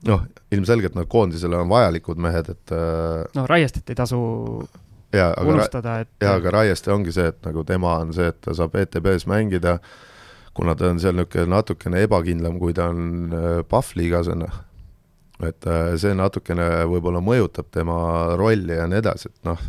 [0.09, 4.19] noh, ilmselgelt nad koondisele on vajalikud mehed, et äh, no Raiestet ei tasu
[5.15, 8.41] jaa, aga unustada, et jaa, aga Raieste ongi see, et nagu tema on see, et
[8.45, 9.79] ta saab ETB-s mängida,
[10.57, 14.53] kuna ta on seal niisugune natukene ebakindlam, kui ta on äh, Pahvliigas, on ju,
[15.49, 17.99] et äh, see natukene võib-olla mõjutab tema
[18.39, 19.61] rolli ja nii edasi, et noh,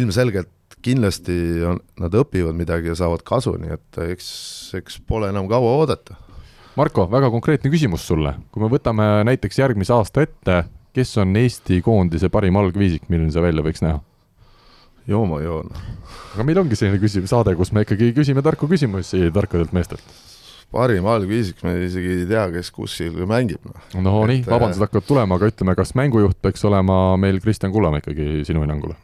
[0.00, 0.50] ilmselgelt
[0.84, 1.36] kindlasti
[1.68, 4.30] on, nad õpivad midagi ja saavad kasu, nii et eks,
[4.80, 6.16] eks pole enam kaua oodata.
[6.78, 10.62] Marko, väga konkreetne küsimus sulle, kui me võtame näiteks järgmise aasta ette,
[10.94, 13.98] kes on Eesti koondise parim algviisik, milline see välja võiks näha?
[15.10, 15.70] jooma joon.
[16.34, 20.14] aga meil ongi selline küsimus, saade, kus me ikkagi küsime tarku küsimusi tarkadelt meestelt.
[20.70, 23.90] parim algviisik, me isegi ei tea, kes kuskil mängib, noh.
[23.98, 28.04] no et, nii, vabandused hakkavad tulema, aga ütleme, kas mängujuht peaks olema meil Kristjan Kullamäe
[28.04, 28.94] ikkagi sinu hinnangul?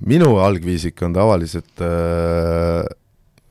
[0.00, 2.84] minu algviisik on tavaliselt äh,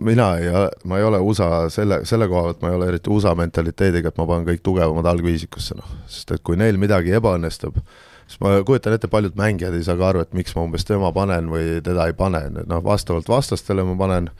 [0.05, 0.51] mina ei,
[0.87, 4.19] ma ei ole USA selle, selle koha pealt ma ei ole eriti USA mentaliteediga, et
[4.19, 7.81] ma panen kõik tugevamad algviisikusse, noh, sest et kui neil midagi ebaõnnestub,
[8.25, 11.11] siis ma kujutan ette, paljud mängijad ei saa ka aru, et miks ma umbes tema
[11.15, 14.31] panen või teda ei pane, noh, vastavalt vastastele ma panen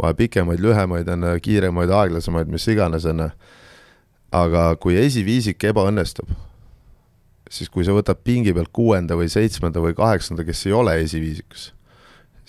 [0.00, 3.26] vahe pikemaid, lühemaid, on ju, kiiremaid, aeglasemaid, mis iganes, on.
[3.26, 3.58] Ju,
[4.32, 6.30] aga kui esiviisik ebaõnnestub,
[7.52, 11.70] siis kui sa võtad pingi pealt kuuenda või seitsmenda või kaheksanda, kes ei ole esiviisikus,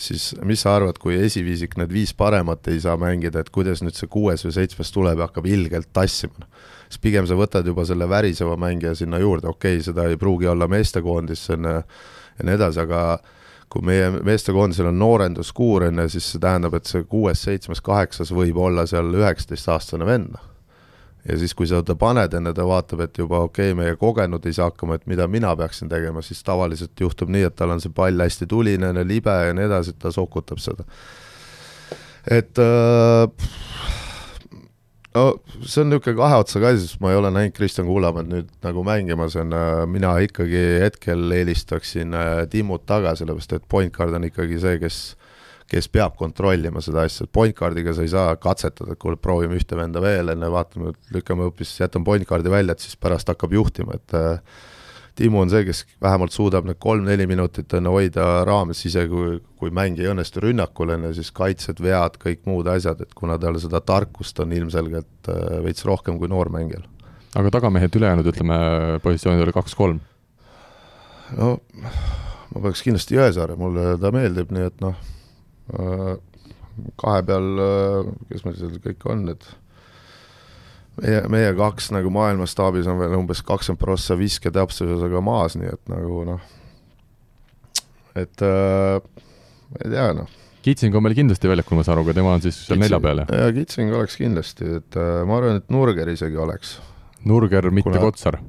[0.04, 3.98] siis mis sa arvad, kui esiviisik need viis paremat ei saa mängida, et kuidas nüüd
[3.98, 6.48] see kuues või seitsmes tuleb ja hakkab ilgelt tassima,
[6.88, 10.50] siis pigem sa võtad juba selle väriseva mängija sinna juurde, okei okay,, seda ei pruugi
[10.52, 13.04] olla meestekoondis, see on ja nii edasi, aga
[13.74, 18.34] kui meie meestekoondisel on noorenduskuur, on ju, siis see tähendab, et see kuues, seitsmes, kaheksas
[18.36, 20.53] võib olla seal üheksateistaastane vend, noh
[21.30, 24.46] ja siis, kui sa ta paned enne, ta vaatab, et juba okei okay,, meie kogenud
[24.46, 27.84] ei saa hakkama, et mida mina peaksin tegema, siis tavaliselt juhtub nii, et tal on
[27.84, 30.88] see pall hästi tuline, libe ja nii edasi, et ta sokutab seda.
[32.32, 33.28] et äh,
[35.14, 35.26] no
[35.62, 38.84] see on niisugune kahe otsaga asi, sest ma ei ole näinud Kristjan Kullamäed nüüd nagu
[38.88, 44.28] mängimas, on äh, mina ikkagi hetkel eelistaksin äh, Timmut taga, sellepärast et point guard on
[44.28, 45.04] ikkagi see, kes
[45.74, 49.58] kes peab kontrollima seda asja, et point guard'iga sa ei saa katsetada, et kuule, proovime
[49.58, 53.56] ühte venda veel, enne vaatame, lükkame hoopis, jätame point guard'i välja, et siis pärast hakkab
[53.58, 54.38] juhtima, et äh,
[55.14, 59.70] Timmu on see, kes vähemalt suudab need kolm-neli minutit enne hoida raames, isegi kui, kui
[59.70, 63.60] mäng ei õnnestu rünnakul, on ju, siis kaitsed, vead, kõik muud asjad, et kuna tal
[63.62, 66.88] seda tarkust on ilmselgelt äh, veits rohkem kui noormängijal.
[67.38, 68.58] aga tagamehed ülejäänud, ütleme,
[69.06, 70.02] positsioonidele kaks-kolm?
[71.38, 71.56] no
[72.54, 74.98] ma peaks kindlasti Jõesaare, mulle ta meeldib, nii et noh
[77.02, 79.47] kahe peal, äh, kes meil seal kõik on, et
[81.02, 86.23] meie, meie kaks nagu maailmastaabis on veel umbes kakskümmend prossa visketäpsusega maas, nii et nagu
[86.28, 86.47] noh,
[88.19, 88.97] et äh,
[89.73, 90.39] ma ei tea, noh.
[90.63, 93.23] Kitsing on meil kindlasti väljakul, ma saan aru, aga tema on siis seal nelja peal,
[93.23, 93.32] jah?
[93.43, 96.78] jaa, Kitsing oleks kindlasti, et äh, ma arvan, et Nurger isegi oleks.
[97.28, 98.04] Nurger, mitte Kuna...
[98.04, 98.39] Kotsar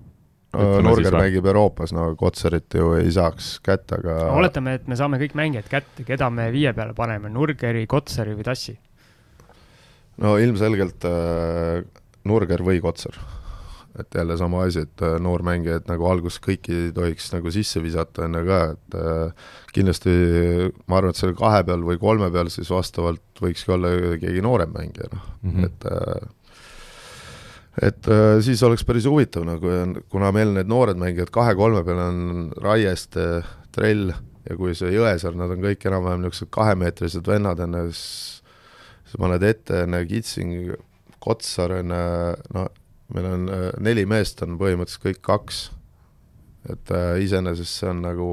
[0.55, 5.37] Norger mängib Euroopas, no Kotsarit ju ei saaks kätte, aga oletame, et me saame kõik
[5.39, 8.77] mängijad kätte, keda me viie peale paneme, Nurgeri, Kotsari või Tassi?
[10.23, 11.81] no ilmselgelt äh,
[12.29, 13.17] Nurger või Kotsar.
[13.99, 18.25] et jälle sama asi, et äh, noormängijaid nagu alguses kõiki ei tohiks nagu sisse visata
[18.27, 20.15] enne ka, et äh, kindlasti
[20.87, 24.75] ma arvan, et selle kahe peal või kolme peal siis vastavalt võikski olla keegi noorem
[24.75, 26.34] mängija, noh mm -hmm., et äh,
[27.83, 32.01] et äh, siis oleks päris huvitav nagu ja kuna meil need noored mängijad kahe-kolme peal
[32.05, 32.23] on
[32.63, 33.43] Raieste,
[33.75, 34.13] Trell
[34.45, 39.85] ja kui see Jõesaar, nad on kõik enam-vähem niisugused kahemeetrised vennad, ju, siis paned ette
[39.87, 40.75] enne Kitsing,
[41.25, 42.69] Kotsar, on ju, no
[43.15, 45.65] meil on äh, neli meest on põhimõtteliselt kõik kaks
[46.73, 48.29] et äh, iseenesest see on nagu,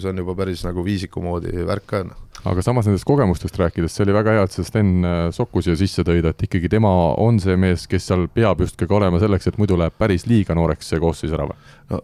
[0.00, 2.02] see on juba päris nagu viisiku moodi värk ka.
[2.08, 2.22] Noh.
[2.50, 5.76] aga samas nendest kogemustest rääkides, see oli väga hea, et sa Sten äh, Sokku siia
[5.78, 6.90] sisse tõid, et ikkagi tema
[7.22, 10.90] on see mees, kes seal peab justkui olema selleks, et muidu läheb päris liiga nooreks
[10.92, 11.70] see koosseis ära või?
[11.92, 12.02] no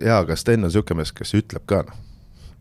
[0.00, 1.98] jaa, aga Sten on niisugune mees, kes ütleb ka noh,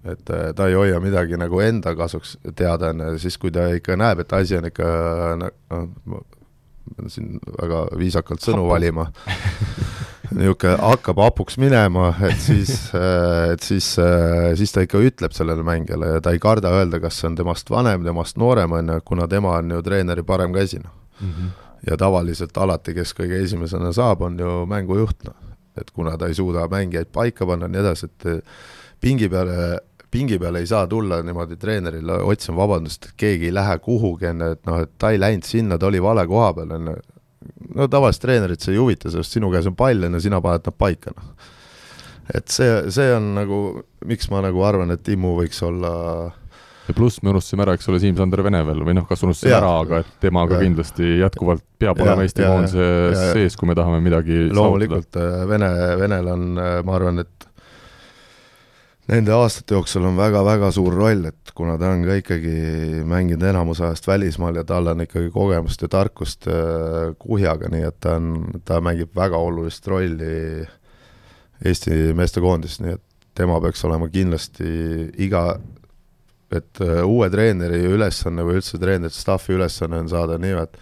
[0.10, 3.70] et äh, ta ei hoia midagi nagu enda kasuks teada, on ju, siis kui ta
[3.78, 4.90] ikka näeb, et asi on ikka
[5.40, 6.26] noh,
[6.96, 8.74] pean siin väga viisakalt sõnu Hapu.
[8.74, 9.08] valima
[10.36, 12.72] niisugune hakkab hapuks minema, et siis,
[13.54, 13.88] et siis,
[14.60, 17.70] siis ta ikka ütleb sellele mängijale ja ta ei karda öelda, kas see on temast
[17.70, 21.50] vanem, temast noorem, on ju, kuna tema on ju treeneri parem käsi, noh mm -hmm.
[21.90, 25.36] ja tavaliselt alati, kes kõige esimesena saab, on ju mängujuht, noh.
[25.82, 28.46] et kuna ta ei suuda mängijaid paika panna ja nii edasi, et
[29.02, 29.80] pingi peale
[30.12, 34.42] pingi peale ei saa tulla niimoodi treenerile otsima vabandust, et keegi ei lähe kuhugi, on
[34.42, 36.96] ju, et noh, et ta ei läinud sinna, ta oli vale koha peal, on ju.
[37.76, 40.68] No tavalist treenerit see ei huvita, sest sinu käes on pall, on ju, sina paned
[40.68, 41.50] nad paika, noh.
[42.36, 43.62] et see, see on nagu,
[44.10, 45.94] miks ma nagu arvan, et Timmu võiks olla
[46.90, 50.02] ja pluss me unustasime ära, eks ole, Siim-Sander Venevel või noh, kas unustasime ära, aga
[50.04, 50.64] et temaga ja.
[50.66, 52.88] kindlasti jätkuvalt peab ja, olema Eesti koondise
[53.36, 55.70] sees, kui me tahame midagi loomulikult äh, Vene,
[56.02, 57.49] Venel on, äh, ma arvan, et
[59.10, 63.82] nende aastate jooksul on väga-väga suur roll, et kuna ta on ka ikkagi mänginud enamus
[63.82, 68.62] ajast välismaal ja tal on ikkagi kogemust ja tarkust äh, kuhjaga, nii et ta on,
[68.66, 70.68] ta mängib väga olulist rolli
[71.60, 73.04] Eesti meestekoondises, nii et
[73.36, 74.70] tema peaks olema kindlasti
[75.26, 75.44] iga,
[76.56, 80.80] et äh, uue treeneri ülesanne või üldse treenerite staffi ülesanne on saada nii, et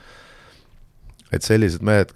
[1.33, 2.13] et sellised mehed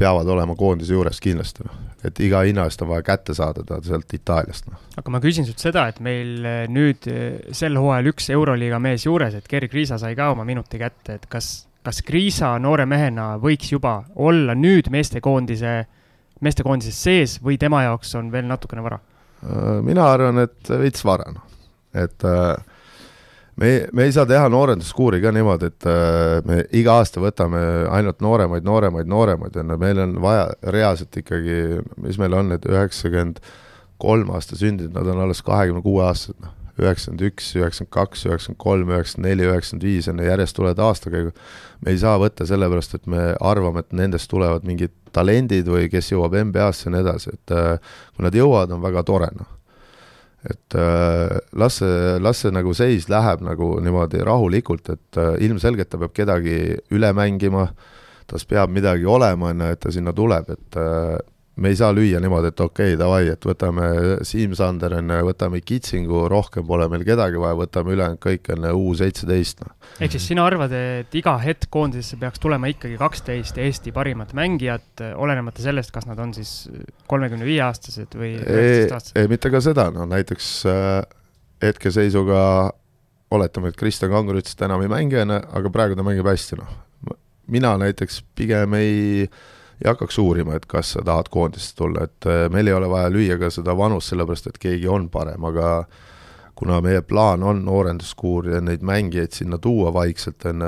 [0.00, 1.78] peavad olema koondise juures kindlasti, noh.
[2.06, 4.80] et iga hinna eest on vaja kätte saada ta sealt Itaaliast, noh.
[5.00, 9.04] aga ma küsin sult seda, et meil eh, nüüd eh, sel hooajal üks Euroliiga mees
[9.06, 11.50] juures, et Gerd Kriisa sai ka oma minuti kätte, et kas,
[11.86, 15.76] kas Kriisa noore mehena võiks juba olla nüüd meestekoondise,
[16.40, 19.00] meestekoondises sees või tema jaoks on veel natukene vara?
[19.44, 21.44] Äh, mina arvan, et veits vara, noh,
[21.92, 22.54] et äh,
[23.60, 27.60] me, me ei saa teha noorenduskuuri ka niimoodi, et äh, me iga aasta võtame
[27.92, 30.46] ainult nooremaid, nooremaid, nooremaid, on ju, meil on vaja
[30.76, 33.42] reaalselt ikkagi, mis meil on, need üheksakümmend
[34.00, 38.62] kolm aasta sündinud, nad on alles kahekümne kuue aastased, noh, üheksakümmend üks, üheksakümmend kaks, üheksakümmend
[38.64, 41.36] kolm, üheksakümmend neli, üheksakümmend viis, on ju, järjest tulevad aastakäigu.
[41.84, 46.12] me ei saa võtta sellepärast, et me arvame, et nendest tulevad mingid talendid või kes
[46.14, 49.59] jõuab NBA-sse ja nii edasi, et äh, kui nad jõuavad, on väga tore, noh
[50.44, 55.90] et äh, las see, las see nagu seis läheb nagu niimoodi rahulikult, et äh, ilmselgelt
[55.92, 56.60] ta peab kedagi
[56.96, 57.66] üle mängima,
[58.30, 61.18] tas peab midagi olema, on ju, et ta sinna tuleb, et äh,
[61.56, 63.88] me ei saa lüüa niimoodi, et okei okay,, davai, et võtame
[64.26, 68.80] Siim-Sander, on ju, võtame Kitsingu, rohkem pole meil kedagi vaja, võtame ülejäänud kõik, on ju,
[68.80, 69.74] U seitseteist, noh.
[69.98, 75.04] ehk siis sina arvad, et iga hetk koondisesse peaks tulema ikkagi kaksteist Eesti parimat mängijat,
[75.18, 76.54] olenemata sellest, kas nad on siis
[77.10, 79.20] kolmekümne viie aastased või üheksateist aastased?
[79.20, 80.98] ei, mitte ka seda, no näiteks äh,
[81.66, 82.42] hetkeseisuga
[83.34, 86.30] oletame, et Kristjan Kangur ütles, et enam ei mängi, on ju, aga praegu ta mängib
[86.30, 86.76] hästi, noh.
[87.50, 89.48] mina näiteks pigem ei äh,
[89.80, 93.10] ei hakkaks uurima, et kas sa tahad koondisse tulla, et äh, meil ei ole vaja
[93.12, 95.84] lüüa ka seda vanust, sellepärast et keegi on parem, aga
[96.54, 100.66] kuna meie plaan on noorenduskuur ja neid mängijaid sinna tuua vaikselt, on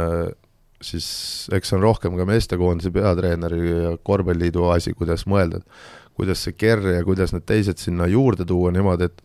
[0.83, 6.43] siis eks see on rohkem ka meestekoondise peatreeneri ja korvpalliliidu asi, kuidas mõelda, et kuidas
[6.45, 9.23] see Kerr ja kuidas need teised sinna juurde tuua niimoodi, et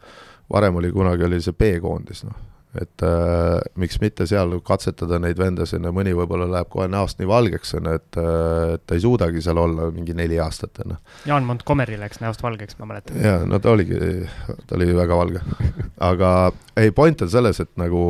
[0.54, 5.82] varem oli kunagi, oli see B-koondis, noh et äh, miks mitte seal katsetada neid vendasid,
[5.84, 9.04] no mõni võib-olla läheb kohe näost nii valgeks, on ju, et äh, et ta ei
[9.04, 11.00] suudagi seal olla mingi neli aastat, on ju.
[11.32, 13.20] Jaan Montgomery läks näost valgeks, ma mäletan.
[13.24, 14.00] jaa, no ta oligi,
[14.68, 15.44] ta oli väga valge.
[16.10, 16.32] aga
[16.78, 18.10] ei, point on selles, et nagu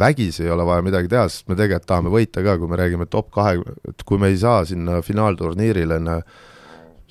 [0.00, 3.08] vägisi ei ole vaja midagi teha, sest me tegelikult tahame võita ka, kui me räägime
[3.10, 6.20] top kahe, et kui me ei saa sinna finaalturniirile, on ju,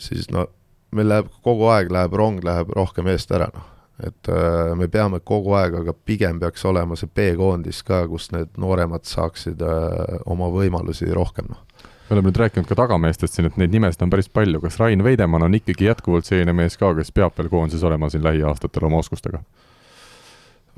[0.09, 0.47] siis no
[0.95, 5.19] meil läheb kogu aeg, läheb rong, läheb rohkem eest ära, noh et äh, me peame
[5.19, 10.47] kogu aeg, aga pigem peaks olema see B-koondis ka, kus need nooremad saaksid äh, oma
[10.53, 11.65] võimalusi rohkem, noh
[12.09, 15.03] me oleme nüüd rääkinud ka tagameestest siin, et neid nimesid on päris palju, kas Rain
[15.05, 18.97] Veidemann on ikkagi jätkuvalt selline mees ka, kes peab veel koondises olema siin lähiaastatel oma
[19.03, 19.43] oskustega?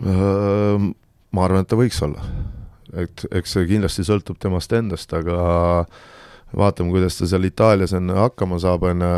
[0.01, 2.25] Ma arvan, et ta võiks olla.
[2.91, 5.85] et eks see kindlasti sõltub temast endast, aga
[6.57, 9.13] vaatame, kuidas ta seal Itaalias enne hakkama saab, on ju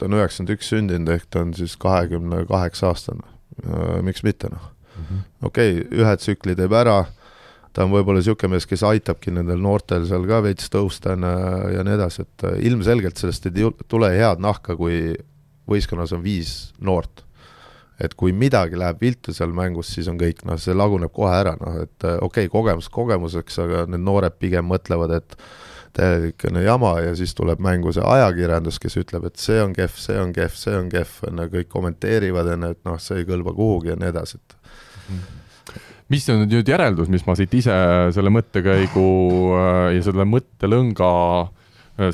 [0.00, 3.26] ta on üheksakümmend üks sündinud, ehk ta on siis kahekümne kaheksa aastane.
[4.06, 5.46] miks mitte, noh mm -hmm..
[5.46, 7.04] okei okay,, ühe tsükli teeb ära,
[7.72, 11.96] ta on võib-olla niisugune mees, kes aitabki nendel noortel seal ka veits tõusta ja nii
[11.96, 15.12] edasi, et äh, ilmselgelt sellest ei tule head nahka, kui
[15.70, 17.24] võistkonnas on viis noort.
[18.00, 21.52] et kui midagi läheb viltu seal mängus, siis on kõik, noh, see laguneb kohe ära,
[21.60, 25.36] noh, et äh, okei okay,, kogemus kogemuseks, aga need noored pigem mõtlevad, et
[25.96, 30.16] täielikune jama ja siis tuleb mängu see ajakirjandus, kes ütleb, et see on kehv, see
[30.20, 33.28] on kehv, see on kehv, on ju, kõik kommenteerivad, on ju, et noh, see ei
[33.28, 34.56] kõlba kuhugi ja nii edasi, et
[36.10, 37.74] mis on nüüd järeldus, mis ma siit ise
[38.14, 39.06] selle mõttekäigu
[39.56, 41.10] äh, ja selle mõttelõnga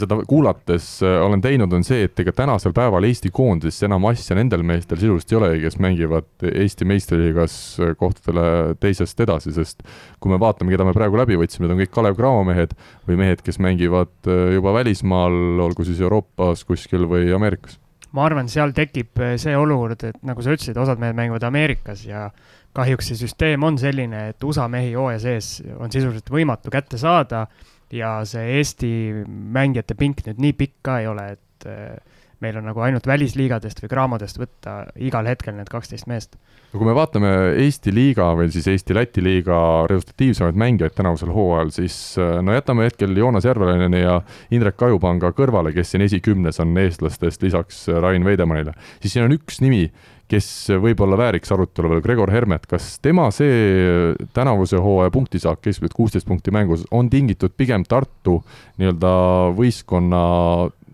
[0.01, 4.37] seda kuulates äh, olen teinud, on see, et ega tänasel päeval Eesti koondises enam asja
[4.39, 9.87] nendel meestel sisuliselt ei olegi, kes mängivad Eesti meistriliigas äh, kohtadele teisest edasi, sest
[10.21, 12.75] kui me vaatame, keda me praegu läbi võtsime, need on kõik Kalev Cramo mehed
[13.09, 17.79] või mehed, kes mängivad juba välismaal, olgu siis Euroopas kuskil või Ameerikas.
[18.17, 22.31] ma arvan, seal tekib see olukord, et nagu sa ütlesid, osad mehed mängivad Ameerikas ja
[22.77, 27.47] kahjuks see süsteem on selline, et USA mehi hooaja sees on sisuliselt võimatu kätte saada
[27.95, 28.91] ja see Eesti
[29.27, 31.97] mängijate pink nüüd nii pikk ka ei ole, et äh,
[32.45, 36.37] meil on nagu ainult välisliigadest või Graamodest võtta igal hetkel need kaksteist meest.
[36.73, 37.31] no kui me vaatame
[37.63, 39.59] Eesti liiga või siis Eesti-Läti liiga
[39.91, 44.19] resultatiivsemaid mängijaid tänavusel hooajal, siis äh, no jätame hetkel Joonas Järvelaneni ja
[44.51, 49.63] Indrek Ajupanga kõrvale, kes siin esikümnes on eestlastest lisaks Rain Veidemannile, siis siin on üks
[49.65, 49.87] nimi,
[50.31, 50.47] kes
[50.83, 56.55] võib-olla vääriks arutelu veel, Gregor Hermet, kas tema see tänavuse hooaja punktisaak, keskmiselt kuusteist punkti
[56.55, 58.41] mängus, on tingitud pigem Tartu
[58.81, 59.13] nii-öelda
[59.57, 60.23] võistkonna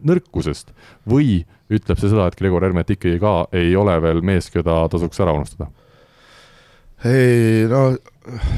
[0.02, 0.72] nõrkusest
[1.08, 1.42] või
[1.72, 5.36] ütleb see seda, et Gregor Hermet ikkagi ka ei ole veel mees, keda tasuks ära
[5.36, 5.70] unustada?
[7.02, 7.96] ei no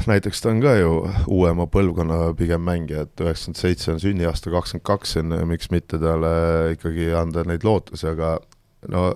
[0.05, 0.91] näiteks ta on ka ju
[1.33, 6.35] uuema põlvkonna pigem mängija, et üheksakümmend seitse on sünniaasta, kakskümmend kaks on, miks mitte talle
[6.75, 8.35] ikkagi anda neid lootusi, aga
[8.93, 9.07] no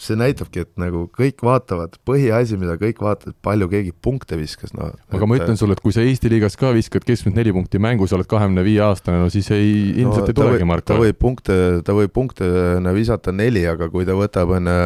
[0.00, 4.88] see näitabki, et nagu kõik vaatavad, põhiasi, mida kõik vaatavad, palju keegi punkte viskas, no
[5.12, 8.14] aga ma ütlen sulle, et kui sa Eesti liigas ka viskad keskmiselt neli punkti mängus,
[8.16, 10.88] oled kahekümne viie aastane, no siis ei, ilmselt no, ei tulegi Marko.
[10.92, 12.48] ta võib punkte, ta võib punkte
[12.96, 14.78] visata neli, aga kui ta võtab enne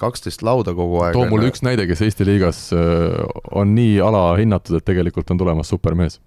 [0.00, 3.20] kaksteist lauda kogu aeg too mulle üks näide, kes Eesti liigas äh,
[3.52, 6.20] on nii alahinnatud, et tegelikult on tulemas supermees.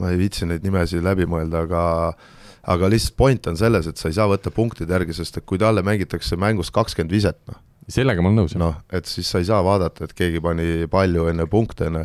[0.00, 1.82] ma ei viitsi neid nimesid läbi mõelda, aga
[2.62, 5.60] aga lihtsalt point on selles, et sa ei saa võtta punktide järgi, sest et kui
[5.60, 7.60] talle mängitakse mängus kakskümmend viset, noh.
[7.90, 8.56] sellega ma olen nõus.
[8.60, 12.04] noh, et siis sa ei saa vaadata, et keegi pani palju enne punkte, enne,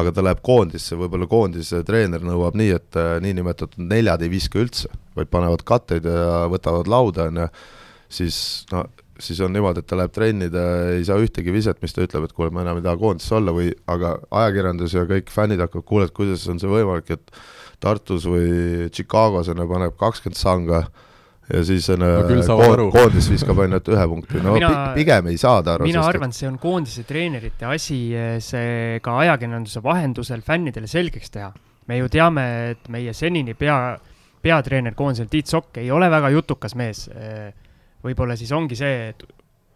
[0.00, 4.62] aga ta läheb koondisse, võib-olla koondise treener nõuab nii, et äh, niinimetatud neljad ei viska
[4.62, 7.52] üldse, vaid panevad katteid ja võtavad lauda, on ju,
[8.20, 8.40] siis
[8.72, 8.88] no
[9.20, 12.26] siis on niimoodi, et ta läheb trenni, ta ei saa ühtegi viset, mis ta ütleb,
[12.26, 15.86] et kuule, ma enam ei taha koondises olla või aga ajakirjandus ja kõik fännid hakkavad,
[15.88, 17.34] kuule, et kuidas on see võimalik, et
[17.80, 20.82] Tartus või Chicagos on ju, paneb kakskümmend sanga
[21.50, 22.10] ja siis on no,
[22.46, 25.88] koond, koondis viskab ainult ühe punkti, no mina, pigem ei saa ta aru.
[25.88, 27.98] mina arvan, see on koondise treenerite asi,
[28.44, 31.50] see ka ajakirjanduse vahendusel fännidele selgeks teha.
[31.90, 33.98] me ju teame, et meie senini pea,
[34.42, 37.08] peatreener koondisel Tiit Sokk ei ole väga jutukas mees.
[38.04, 39.26] võib-olla siis ongi see, et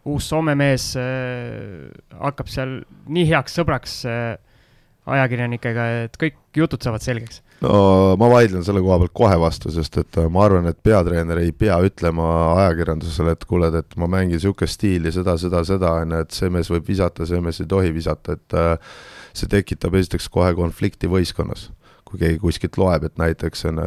[0.09, 1.89] uus Soome mees äh,
[2.21, 2.79] hakkab seal
[3.13, 4.37] nii heaks sõbraks äh,
[5.15, 9.99] ajakirjanikega, et kõik jutud saavad selgeks no ma vaidlen selle koha pealt kohe vastu, sest
[10.03, 12.27] et äh, ma arvan, et peatreener ei pea ütlema
[12.65, 16.51] ajakirjandusele, et kuule, et ma mängin niisugust stiili, seda, seda, seda, on ju, et see
[16.53, 18.99] mees võib visata, see mees ei tohi visata, et äh,
[19.37, 21.71] see tekitab esiteks kohe konflikti võistkonnas.
[22.05, 23.81] kui keegi kuskilt loeb, et näiteks on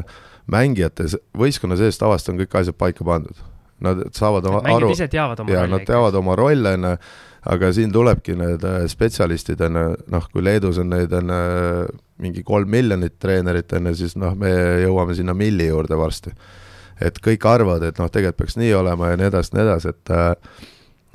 [0.51, 1.05] mängijate
[1.37, 3.45] võistkonna sees tavaliselt on kõik asjad paika pandud.
[3.83, 4.89] Nad saavad oma aru,
[5.53, 6.95] ja nad teavad oma rolle, on ju,
[7.47, 11.33] aga siin tulebki need äh, spetsialistid, on ju, noh, kui Leedus on neid, on
[12.23, 14.51] mingi kolm miljonit treenerit, on ju, siis noh, me
[14.83, 16.33] jõuame sinna milli juurde varsti.
[17.01, 20.11] et kõik arvavad, et noh, tegelikult peaks nii olema ja nii edasi, nii edasi, et
[20.15, 20.63] äh,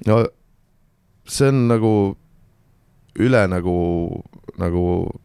[0.06, 0.22] no
[1.26, 1.92] see on nagu
[3.22, 3.74] üle nagu,
[4.60, 4.84] nagu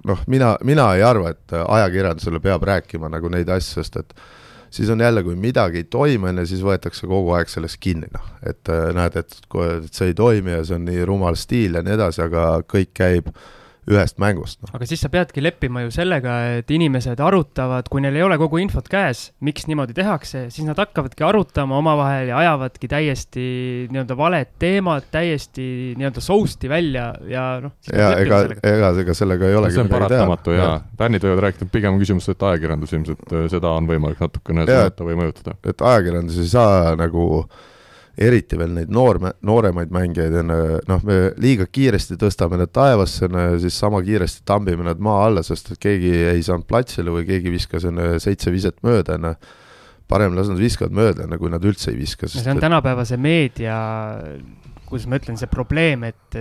[0.09, 4.17] noh, mina, mina ei arva, et ajakirjandusele peab rääkima nagu neid asju, sest et
[4.73, 8.10] siis on jälle, kui midagi ei toimi, on ju, siis võetakse kogu aeg sellest kinni,
[8.13, 11.80] noh, et äh, näed, et, et see ei toimi ja see on nii rumal stiil
[11.80, 13.47] ja nii edasi, aga kõik käib äh,
[13.88, 14.69] ühest mängust no..
[14.76, 18.60] aga siis sa peadki leppima ju sellega, et inimesed arutavad, kui neil ei ole kogu
[18.62, 23.45] infot käes, miks niimoodi tehakse, siis nad hakkavadki arutama omavahel ja ajavadki täiesti
[23.93, 25.67] nii-öelda valed teemad täiesti
[26.00, 27.78] nii-öelda soust'i välja ja noh.
[27.91, 32.02] ja ega, ega, ega sellega ei olegi see on paratamatu ja fännid võivad rääkida, pigem
[32.02, 35.58] küsimus, et ajakirjandus ilmselt äh, seda on võimalik natukene suunata või mõjutada.
[35.63, 37.65] et ajakirjandus ei saa nagu äh,
[38.17, 40.53] eriti veel neid noorme, nooremaid mängijaid on
[40.89, 45.43] noh, me liiga kiiresti tõstame nad taevasse ja siis sama kiiresti tambime nad maa alla,
[45.45, 49.36] sest et keegi ei saanud platsile või keegi viskas enne seitse viset mööda, on ju
[50.08, 52.30] parem las nad viskavad mööda, enne kui nad üldse ei viska.
[52.32, 53.77] see on tänapäevase meedia,
[54.88, 56.38] kuidas ma ütlen, see probleem, et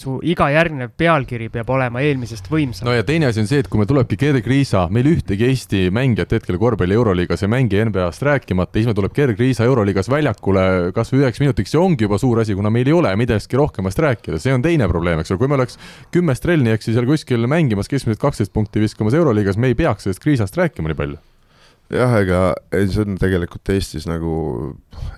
[0.00, 2.88] su iga järgnev pealkiri peab olema eelmisest võimsam.
[2.88, 5.82] no ja teine asi on see, et kui meil tulebki Gerg Riisa, meil ühtegi Eesti
[5.94, 10.66] mängijat hetkel korvpalli Euroliigas ei mängi NBA-st rääkimata, siis meil tuleb Gerg Riisa Euroliigas väljakule
[10.96, 14.02] kas või üheks minutiks, see ongi juba suur asi, kuna meil ei ole millestki rohkemast
[14.06, 15.80] rääkida, see on teine probleem, eks ole, kui me oleks
[16.14, 20.08] kümme Strelni, eks ju, seal kuskil mängimas keskmiselt kaksteist punkti viskamas Euroliigas, me ei peaks
[20.08, 21.24] sellest Riisast rääkima nii palju
[21.92, 22.40] jah, ega
[22.74, 24.32] ei, see on tegelikult Eestis nagu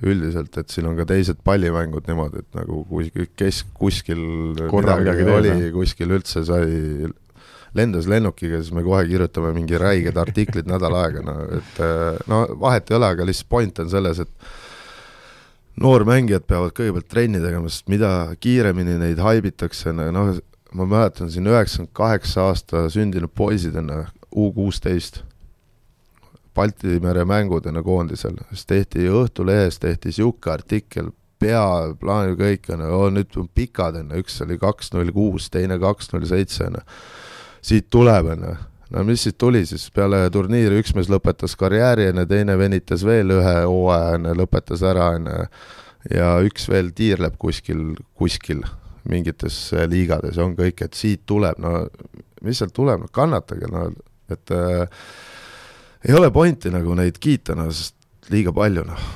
[0.05, 4.21] üldiselt, et siin on ka teised pallimängud niimoodi, et nagu kuskil kesk, kuskil
[4.71, 7.09] korra midagi, midagi oli kuskil üldse sai,
[7.79, 11.83] lendas lennukiga, siis me kohe kirjutame mingi räiged artiklid nädal aega, no et
[12.31, 17.71] no vahet ei ole, aga lihtsalt point on selles, et noormängijad peavad kõigepealt trenni tegema,
[17.71, 20.35] sest mida kiiremini neid haibitakse, noh,
[20.77, 23.93] ma mäletan siin üheksakümmend kaheksa aasta sündinud poisid on
[24.37, 25.23] U kuusteist
[26.59, 32.83] Balti mere mängudena koondisel, siis tehti Õhtulehes tehti niisugune artikkel, peaplaanil kõik on,
[33.14, 36.81] nüüd on pikad, on ju, üks oli kaks null kuus, teine kaks null seitse, on
[36.81, 36.83] ju.
[37.71, 38.55] siit tuleb, on ju.
[38.97, 43.07] no mis siit tuli siis, peale turniiri üks mees lõpetas karjääri, on ju, teine venitas
[43.07, 45.47] veel ühe hooaja, on ju, lõpetas ära, on ju,
[46.16, 48.66] ja üks veel tiirleb kuskil, kuskil
[49.09, 51.85] mingites liigades, on kõik, et siit tuleb, no
[52.43, 53.89] mis sealt tuleb, no kannatage, no
[54.28, 55.07] et äh,
[56.07, 57.96] ei ole pointi nagu neid kiita, noh, sest
[58.32, 59.09] liiga palju, noh.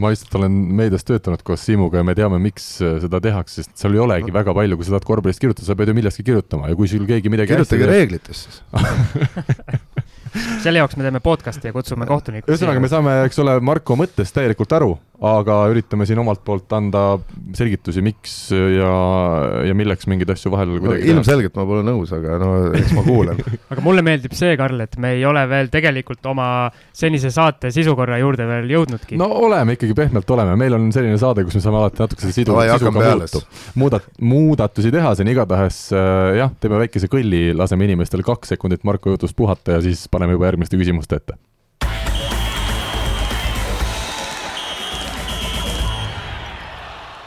[0.00, 3.98] ma lihtsalt olen meedias töötanud koos Siimuga ja me teame, miks seda tehakse, sest seal
[3.98, 6.78] ei olegi väga palju, kui sa tahad korvpallist kirjutada, sa pead ju millestki kirjutama ja
[6.78, 8.62] kui sul keegi midagi kirjutage reeglitest siis
[10.64, 12.50] selle jaoks me teeme podcast'i ja kutsume kohtuniku.
[12.50, 17.02] ühesõnaga, me saame, eks ole, Marko mõttest täielikult aru, aga üritame siin omalt poolt anda
[17.56, 18.92] selgitusi, miks ja,
[19.68, 23.42] ja milleks mingeid asju vahel no, ilmselgelt ma pole nõus, aga no eks ma kuulan
[23.72, 26.48] aga mulle meeldib see, Karl, et me ei ole veel tegelikult oma
[26.96, 29.20] senise saate sisukorra juurde veel jõudnudki.
[29.20, 32.56] no oleme ikkagi, pehmelt oleme, meil on selline saade, kus me saame alati natukese sidu,
[32.72, 33.44] sisuga muutu,
[33.84, 39.12] muudat-, muudatusi teha, siin igatahes äh, jah, teeme väikese kõlli, laseme inimestel kaks sekundit Marko
[39.12, 41.36] jutust puhata ja siis paneme juba järgmiste küsimuste ette.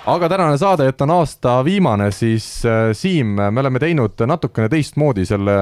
[0.06, 5.26] Aga tänane saade, et on aasta viimane, siis äh, Siim, me oleme teinud natukene teistmoodi
[5.28, 5.54] selle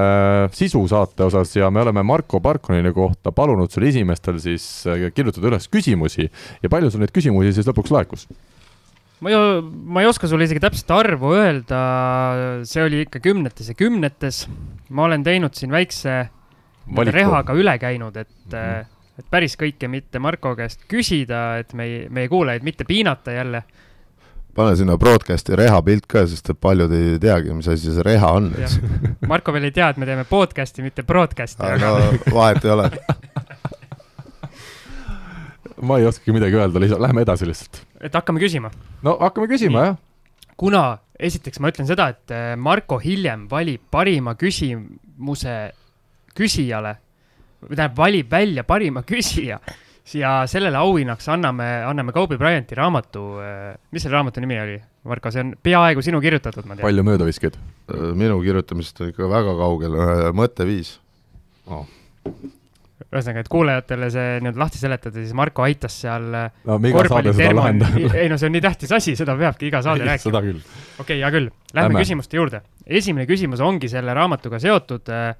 [0.54, 5.52] sisu saate osas ja me oleme Marko Parkonini kohta palunud sul esimestel siis äh, kirjutada
[5.52, 8.26] üles küsimusi ja palju sul neid küsimusi siis lõpuks laekus?
[9.22, 9.40] ma ju,
[9.94, 11.82] ma ei oska sulle isegi täpset arvu öelda,
[12.68, 14.46] see oli ikka kümnetes ja kümnetes.
[14.90, 16.16] ma olen teinud siin väikse
[17.14, 18.90] rehaga üle käinud, et mm, -hmm.
[19.18, 23.62] et päris kõike mitte Marko käest küsida, et meie, meie kuulajaid mitte piinata jälle.
[24.56, 28.32] Pane sinna broadcast'i reha pilt ka, sest et paljud ei teagi, mis asi see reha
[28.36, 28.78] on, eks.
[29.32, 31.64] Marko veel ei tea, et me teeme podcast'i, mitte broadcast'i.
[31.64, 31.88] aga
[32.32, 32.90] vahet ei ole
[35.88, 37.82] ma ei oskagi midagi öelda, lihtsalt lähme edasi lihtsalt.
[38.00, 38.70] et hakkame küsima?
[39.02, 39.96] no hakkame küsima, jah.
[40.60, 40.82] kuna,
[41.18, 45.56] esiteks ma ütlen seda, et äh, Marko hiljem valib parima küsimuse
[46.36, 46.96] küsijale,
[47.64, 49.58] tähendab, valib välja parima küsija
[50.14, 55.30] ja sellele auhinnaks anname, anname Kobe Bryanti raamatu, äh, mis selle raamatu nimi oli, Marko,
[55.34, 56.86] see on peaaegu sinu kirjutatud, ma tean.
[56.86, 57.58] palju möödavisked?
[57.92, 60.96] Äh, minu kirjutamisest on ikka väga kaugel, äh, mõtteviis
[61.70, 61.86] oh
[63.12, 67.82] ühesõnaga, et kuulajatele see nii-öelda lahti seletada, siis Marko aitas seal no, korvpallitermon-,
[68.22, 70.30] ei no see on nii tähtis asi, seda peabki iga saade rääkima.
[70.30, 70.60] seda küll.
[70.62, 72.62] okei okay,, hea küll, lähme küsimuste juurde.
[72.86, 75.34] esimene küsimus ongi selle raamatuga seotud äh,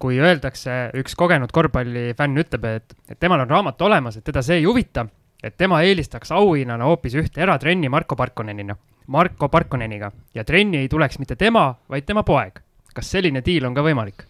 [0.00, 4.60] kui öeldakse, üks kogenud korvpallifänn ütleb, et, et temal on raamat olemas, et teda see
[4.62, 5.04] ei huvita,
[5.44, 8.76] et tema eelistaks auhinnana hoopis ühte eratrenni Marko Parkonenina,
[9.12, 12.60] Marko Parkoneniga ja trenni ei tuleks mitte tema, vaid tema poeg.
[12.94, 14.24] kas selline diil on ka võimalik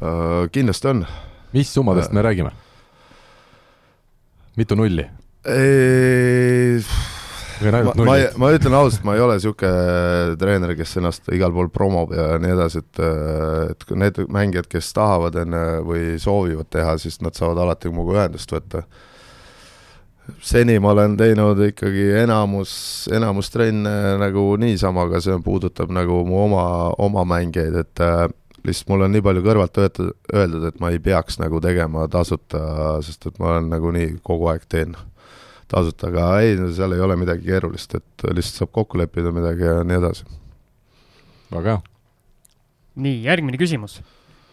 [0.00, 0.48] uh,?
[0.52, 1.04] kindlasti on.
[1.52, 2.50] mis summadest uh, me räägime?
[4.56, 5.06] mitu nulli?
[7.62, 12.14] Ma, ma, ma ütlen ausalt, ma ei ole niisugune treener, kes ennast igal pool promob
[12.16, 13.02] ja nii edasi, et
[13.74, 18.52] et need mängijad, kes tahavad enne või soovivad teha, siis nad saavad alati minuga ühendust
[18.54, 18.84] võtta.
[20.44, 22.72] seni ma olen teinud ikkagi enamus,
[23.12, 26.66] enamus trenne nagu niisama, aga see puudutab nagu mu oma,
[26.98, 28.04] oma mängijaid, et
[28.66, 32.60] lihtsalt mul on nii palju kõrvalt öelda, öeldud, et ma ei peaks nagu tegema tasuta,
[33.06, 34.96] sest et ma olen nagunii kogu aeg teen
[35.68, 39.82] tasuta, aga ei, seal ei ole midagi keerulist, et lihtsalt saab kokku leppida midagi ja
[39.86, 40.28] nii edasi.
[41.54, 41.82] väga hea.
[43.06, 44.00] nii, järgmine küsimus.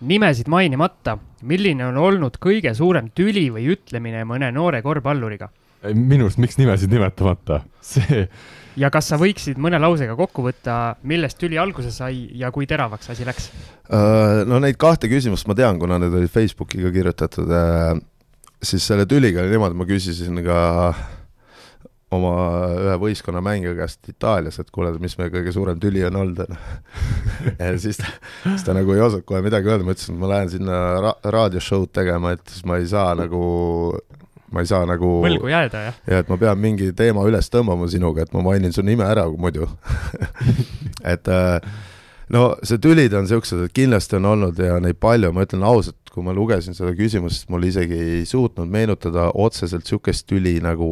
[0.01, 5.49] nimesid mainimata, milline on olnud kõige suurem tüli või ütlemine mõne noore korvpalluriga?
[5.93, 8.27] minu arust, miks nimesid nimetamata, see
[8.79, 13.11] ja kas sa võiksid mõne lausega kokku võtta, millest tüli alguse sai ja kui teravaks
[13.13, 13.49] asi läks?
[13.85, 17.93] Äh, no neid kahte küsimust ma tean, kuna need olid Facebooki ka kirjutatud äh,
[18.65, 20.57] siis selle tüliga oli niimoodi, ma küsisin ka
[22.15, 22.33] oma
[22.77, 26.53] ühe võistkonna mängija käest Itaalias, et kuule, mis meie kõige suurem tüli on olnud, on
[26.53, 26.59] ju.
[27.59, 28.11] ja siis ta,
[28.43, 31.15] siis ta nagu ei osanud kohe midagi öelda, ma ütlesin, et ma lähen sinna ra-,
[31.37, 33.41] raadioshow'd tegema, et siis ma ei saa nagu,
[34.53, 35.99] ma ei saa nagu võlgu jääda, jah?
[36.11, 39.25] ja et ma pean mingi teema üles tõmbama sinuga, et ma mainin su nime ära
[39.31, 39.67] muidu
[41.15, 41.73] et äh,
[42.33, 45.99] no see tülid on niisugused, et kindlasti on olnud ja neid palju, ma ütlen ausalt,
[46.15, 50.87] kui ma lugesin seda küsimust, mul isegi ei suutnud meenutada otseselt niisugust tüli nagu,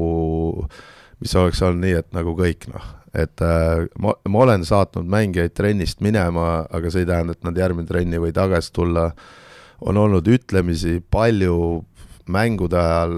[1.23, 5.55] mis oleks olnud nii, et nagu kõik noh, et äh, ma, ma olen saatnud mängijaid
[5.55, 9.09] trennist minema, aga see ei tähenda, et nad järgmine trenni või tagasi tulla,
[9.83, 11.55] on olnud ütlemisi palju
[12.31, 13.15] mängude ajal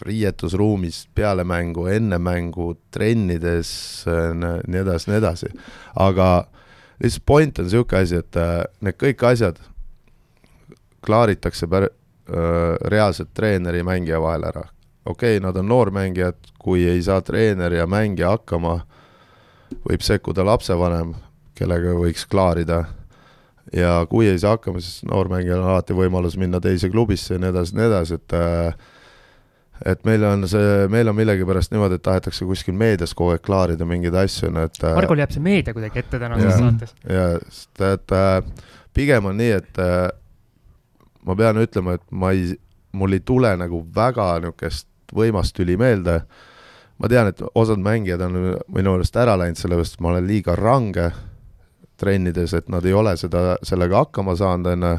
[0.00, 3.72] riietusruumis, peale mängu, enne mängu, trennides,
[4.08, 5.50] nii edasi, nii edasi.
[6.00, 6.30] aga
[7.00, 9.60] lihtsalt point on niisugune asi, et äh, need kõik asjad
[11.06, 11.90] klaaritakse pär-,
[12.84, 14.62] reaalselt treeneri ja mängija vahel ära.
[15.04, 18.80] okei okay,, nad on noormängijad, kui ei saa treener ja mängija hakkama,
[19.88, 21.14] võib sekkuda lapsevanem,
[21.58, 22.84] kellega võiks klaarida,
[23.72, 27.52] ja kui ei saa hakkama, siis noormängijal on alati võimalus minna teise klubisse ja nii
[27.54, 28.36] edasi, nii edasi, et
[29.86, 33.86] et meil on see, meil on millegipärast niimoodi, et tahetakse kuskil meedias kogu aeg klaarida
[33.88, 36.96] mingeid asju, no et Margol jääb see meedia kuidagi ette tänases saates.
[37.08, 40.10] jaa, sest et äh, pigem on nii, et äh,
[41.26, 42.54] ma pean ütlema, et ma ei,
[42.96, 46.20] mul ei tule nagu väga niisugust võimast tüli meelde,
[47.00, 48.38] ma tean, et osad mängijad on
[48.70, 51.10] minu arust ära läinud, sellepärast ma olen liiga range
[52.00, 54.92] trennides, et nad ei ole seda, sellega hakkama saanud, on ju,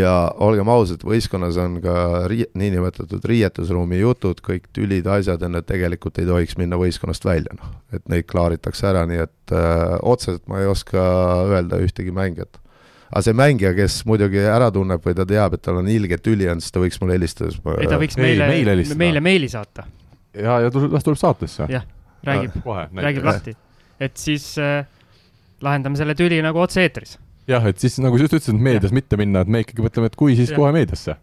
[0.00, 1.94] ja olgem ausad, võistkonnas on ka
[2.32, 7.54] rii-, niinimetatud riietusruumi jutud, kõik tülid, asjad, on ju, tegelikult ei tohiks minna võistkonnast välja,
[7.60, 7.76] noh.
[7.94, 11.04] et neid klaaritakse ära, nii et öö, äh, otseselt ma ei oska
[11.52, 12.59] öelda ühtegi mängijat
[13.10, 16.46] aga see mängija, kes muidugi ära tunneb või ta teab, et tal on ilge tüli
[16.50, 17.50] on, siis ta võiks mulle helistada.
[17.78, 19.86] ei, ta võiks meile, meile, meile meili saata
[20.34, 21.66] ja, ja tuleb, las tuleb saatesse.
[21.70, 21.86] jah,
[22.26, 23.56] räägib ah,, räägib lahti.
[24.00, 24.84] et siis äh,
[25.60, 27.16] lahendame selle tüli nagu otse-eetris.
[27.50, 28.98] jah, et siis nagu sa just ütlesid, et meedias ja.
[29.00, 30.58] mitte minna, et me ikkagi mõtleme, et kui, siis ja.
[30.58, 31.16] kohe meediasse.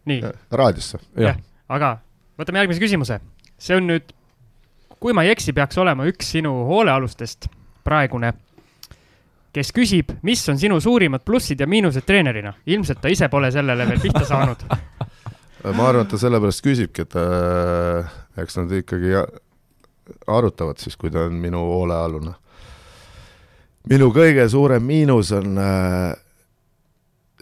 [0.51, 1.01] raadiosse.
[1.23, 1.97] jah, aga
[2.39, 3.19] võtame järgmise küsimuse.
[3.57, 4.11] see on nüüd,
[4.99, 7.49] kui ma ei eksi, peaks olema üks sinu hoolealustest,
[7.87, 8.33] praegune,
[9.53, 12.53] kes küsib, mis on sinu suurimad plussid ja miinused treenerina.
[12.65, 14.65] ilmselt ta ise pole sellele veel pihta saanud
[15.77, 18.11] ma arvan, et ta sellepärast küsibki, et äh,
[18.43, 19.15] eks nad ikkagi
[20.27, 22.33] arutavad siis, kui ta on minu hoolealune.
[23.89, 26.13] minu kõige suurem miinus on äh,,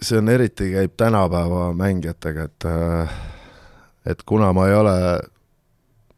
[0.00, 3.16] see on eriti, käib tänapäeva mängijatega, et äh,
[4.06, 4.96] et kuna ma ei ole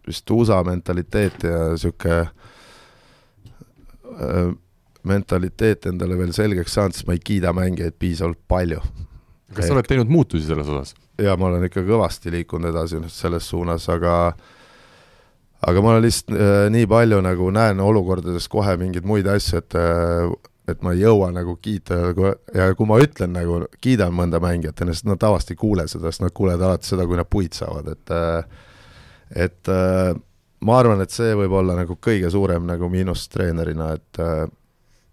[0.07, 2.29] vist USA mentaliteeti ja niisugune äh,
[5.09, 8.83] mentaliteet endale veel selgeks saanud, siis ma ei kiida mängijaid piisavalt palju.
[9.55, 10.95] kas sa oled teinud muutusi selles osas?
[11.19, 14.15] ja ma olen ikka kõvasti liikunud edasi selles suunas, aga
[15.67, 19.79] aga ma olen lihtsalt äh, nii palju nagu näen olukordades kohe mingeid muid asju, et
[19.79, 20.29] äh,
[20.69, 21.97] et ma ei jõua nagu kiita
[22.55, 26.13] ja kui ma ütlen nagu, kiidan mõnda mängijat, enne siis nad tavaliselt ei kuule seda,
[26.13, 28.65] sest nad kuulevad alati seda, kui nad puid saavad, et äh,
[29.47, 30.13] et äh,
[30.65, 34.45] ma arvan, et see võib olla nagu kõige suurem nagu miinus treenerina, et äh,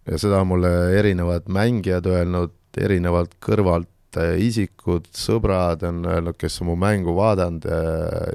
[0.06, 6.62] ja seda on mulle erinevad mängijad öelnud, erinevalt kõrvalt et isikud, sõbrad on öelnud, kes
[6.62, 7.82] on mu mängu vaadanud ja,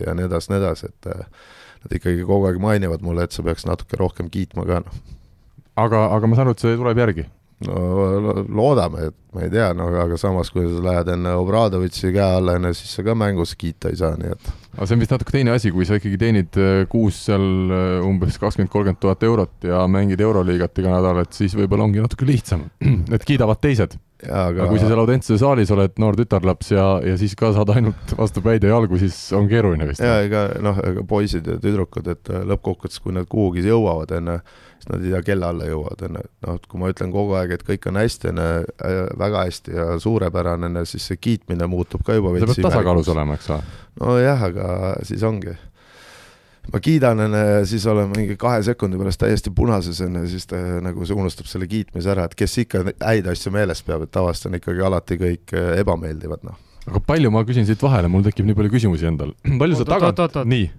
[0.07, 3.67] ja nii edasi, nii edasi, et nad ikkagi kogu aeg mainivad mulle, et sa peaks
[3.69, 5.03] natuke rohkem kiitma ka, noh.
[5.81, 7.27] aga, aga ma saan aru, et see tuleb järgi?
[7.67, 12.39] No loodame, et ma ei tea, no aga samas, kui sa lähed enne Obradovitši käe
[12.39, 14.53] alla, enne siis sa ka mängus kiita ei saa, nii et.
[14.77, 17.45] aga see on vist natuke teine asi, kui sa ikkagi teenid äh, kuus seal
[17.77, 22.03] äh, umbes kakskümmend, kolmkümmend tuhat eurot ja mängid Euroliigat iga nädal, et siis võib-olla ongi
[22.03, 22.69] natuke lihtsam,
[23.15, 24.65] et kiidavad teised aga...
[24.65, 28.15] aga kui sa seal Audentse saalis oled noor tütarlaps ja, ja siis ka saad ainult
[28.19, 30.05] vastu päid ja jalgu, siis on keeruline vist.
[30.05, 34.35] jaa, ega noh, ega poisid ja tüdrukud, et äh, lõppkokkuvõttes, kui nad kuhugi jõuavad, on
[34.35, 34.41] ju,
[34.81, 37.13] siis nad ei tea, kelle alla jõuavad, on ju, et noh, et kui ma ütlen
[37.13, 40.91] kogu aeg, et kõik on hästi, on ju, äh, väga hästi ja suurepärane, on ju,
[40.95, 43.75] siis see kiitmine muutub ka juba see peab tasakaalus olema, eks ole?
[44.01, 44.71] nojah, aga
[45.05, 45.57] siis ongi
[46.71, 51.07] ma kiidan enne, siis olen mingi kahe sekundi pärast täiesti punases enne, siis ta nagu
[51.09, 54.61] see unustab selle kiitmise ära, et kes ikka häid asju meeles peab, et tavaliselt on
[54.61, 56.61] ikkagi alati kõik äh, ebameeldivad, noh.
[56.87, 59.35] aga palju, ma küsin siit vahele, mul tekib nii palju küsimusi endal.
[59.63, 60.71] palju sa tagant, nii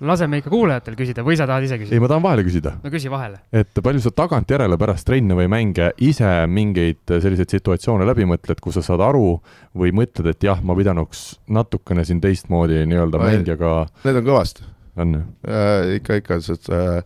[0.00, 1.96] laseme ikka kuulajatel küsida või sa tahad ise küsida?
[1.96, 2.74] ei, ma tahan vahele küsida.
[2.82, 3.40] no küsi vahele.
[3.52, 8.76] et palju sa tagantjärele pärast trenne või mänge ise mingeid selliseid situatsioone läbi mõtled, kus
[8.78, 9.38] sa saad aru
[9.76, 13.74] või mõtled, et jah, ma pidanuks natukene siin teistmoodi nii-öelda mängijaga
[14.04, 14.68] Need on kõvasti.
[15.00, 15.96] on ju äh,?
[16.00, 17.00] ikka, ikka, sest äh,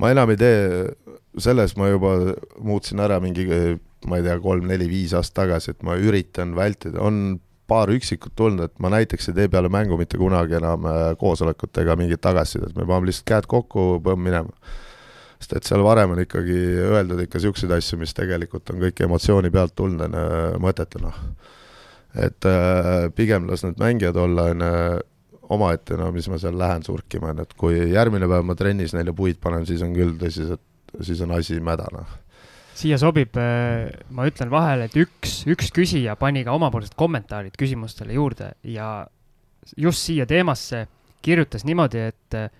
[0.00, 0.88] ma enam ei tee,
[1.40, 2.16] selles ma juba
[2.60, 3.48] muutsin ära mingi
[4.08, 7.40] ma ei tea, kolm-neli-viis aastat tagasi, et ma üritan vältida, on
[7.70, 11.82] paar üksikut tulnud, et ma näiteks ei tee peale mängu mitte kunagi enam äh, koosolekut
[11.82, 14.72] ega mingit tagasisidet, me paneme lihtsalt käed kokku, põmm minema.
[15.40, 19.52] sest et seal varem on ikkagi öeldud ikka niisuguseid asju, mis tegelikult on kõik emotsiooni
[19.54, 21.20] pealt tulnud, on ju, mõttetu noh.
[22.26, 25.04] et äh, pigem las need mängijad olla, on ju,
[25.50, 28.94] omaette, no mis ma seal lähen surkima, on ju, et kui järgmine päev ma trennis
[28.96, 30.62] neile puid panen, siis on küll tõsiselt,
[31.00, 32.18] siis on asi mäda, noh
[32.80, 38.16] siia sobib, äh, ma ütlen vahele, et üks, üks küsija pani ka omapoolsed kommentaarid küsimustele
[38.16, 39.06] juurde ja
[39.76, 40.86] just siia teemasse
[41.22, 42.50] kirjutas niimoodi, et äh,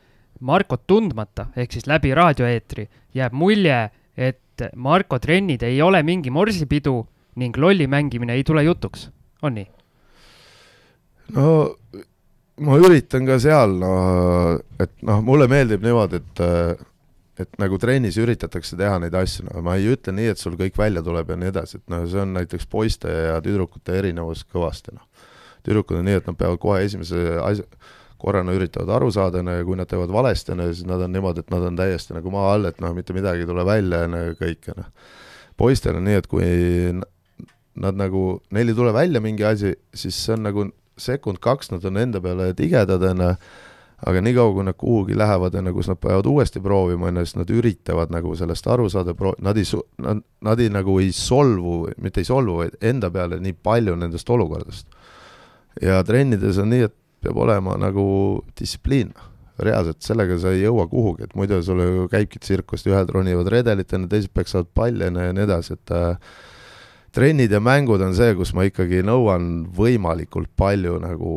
[0.41, 3.81] Markot tundmata ehk siis läbi raadioeetri jääb mulje,
[4.17, 6.95] et Marko trennid ei ole mingi morsipidu
[7.41, 9.09] ning lolli mängimine ei tule jutuks,
[9.43, 9.69] on nii?
[11.37, 11.51] no
[12.61, 13.93] ma üritan ka seal, no
[14.81, 16.87] et noh, mulle meeldib niimoodi, et äh,
[17.43, 20.79] et nagu trennis üritatakse teha neid asju, no ma ei ütle nii, et sul kõik
[20.79, 24.95] välja tuleb ja nii edasi, et noh, see on näiteks poiste ja tüdrukute erinevus kõvasti,
[24.97, 25.29] noh.
[25.67, 27.67] tüdrukud on nii, et nad peavad kohe esimese asja,
[28.21, 31.01] korrana üritavad aru saada, on ju, ja kui nad teevad valesti, on ju, siis nad
[31.05, 33.65] on niimoodi, et nad on täiesti nagu maa all, et noh, mitte midagi ei tule
[33.65, 34.91] välja, on ju, kõik, on ju.
[35.61, 36.51] poistel on nii, et kui
[37.81, 40.67] nad nagu, neil ei tule välja mingi asi, siis see on nagu
[41.01, 43.35] sekund-kaks, nad on enda peale tigedad, on ju,
[44.07, 47.37] aga niikaua, kui nad kuhugi lähevad, enne kus nad peavad uuesti proovima, on ju, siis
[47.37, 51.11] nad üritavad nagu sellest aru saada, pro-, nad ei su-, nad, nad ei nagu ei
[51.17, 54.87] solvu, mitte ei solvu, vaid enda peale nii palju nendest olukordadest.
[55.83, 58.05] ja trennides on nii, et peab olema nagu
[58.59, 59.13] distsipliin.
[59.61, 64.09] reaalselt sellega sa ei jõua kuhugi, et muidu sul ju käibki tsirkust, ühed ronivad redelitena,
[64.09, 66.17] teised peksavad palle ja nii edasi, et äh,
[67.13, 71.35] trennid ja mängud on see, kus ma ikkagi nõuan võimalikult palju nagu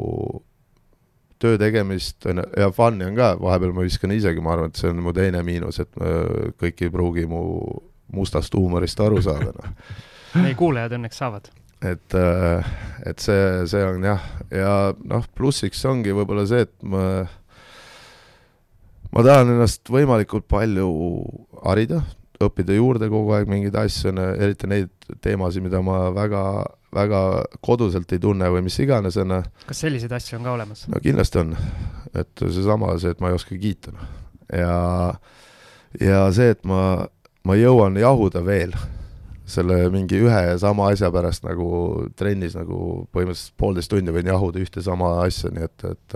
[1.43, 4.91] töö tegemist on ja fun'i on ka, vahepeal ma viskan isegi, ma arvan, et see
[4.91, 7.43] on mu teine miinus, et äh, kõik ei pruugi mu
[8.13, 9.99] mustast huumorist aru saada, noh.
[10.43, 11.51] meie kuulajad õnneks saavad.
[11.83, 12.73] et, äh,
[13.09, 14.73] et see, see on jah, ja
[15.03, 17.25] noh, plussiks ongi võib-olla see, et ma
[19.13, 20.89] ma tahan ennast võimalikult palju
[21.63, 22.01] harida,
[22.43, 26.43] õppida juurde kogu aeg mingeid asju, eriti neid teemasid, mida ma väga,
[26.95, 27.21] väga
[27.65, 29.41] koduselt ei tunne või mis iganes, on ju.
[29.69, 30.87] kas selliseid asju on ka olemas?
[30.91, 31.53] no kindlasti on,
[32.13, 34.09] et seesama, see, et ma ei oska kiita, noh.
[34.53, 34.75] ja,
[36.01, 36.81] ja see, et ma,
[37.47, 38.75] ma jõuan jahuda veel
[39.53, 41.67] selle mingi ühe ja sama asja pärast nagu
[42.15, 46.15] trennis nagu põhimõtteliselt poolteist tundi võin jahuda ühte sama asja, nii et, et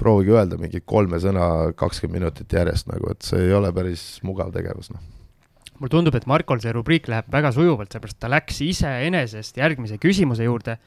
[0.00, 1.46] proovige öelda mingi kolme sõna
[1.78, 5.02] kakskümmend minutit järjest nagu, et see ei ole päris mugav tegevus, noh.
[5.80, 10.44] Mulle tundub, et Markol see rubriik läheb väga sujuvalt, seepärast ta läks iseenesest järgmise küsimuse
[10.44, 10.78] juurde.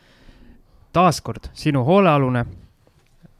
[0.93, 2.43] taaskord sinu hoolealune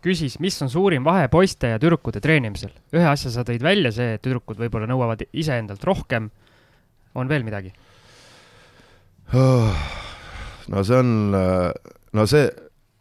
[0.04, 2.74] küsis, mis on suurim vahe poiste ja tüdrukute treenimisel.
[2.94, 6.32] ühe asja sa tõid välja, see, et tüdrukud võib-olla nõuavad iseendalt rohkem.
[7.16, 7.74] on veel midagi?
[9.34, 11.34] no see on,
[12.14, 12.50] no see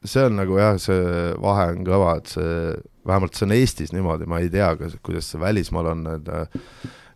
[0.05, 1.03] see on nagu jah, see
[1.43, 2.57] vahe on kõva, et see,
[3.07, 6.31] vähemalt see on Eestis niimoodi, ma ei tea, kas, kuidas see välismaal on, et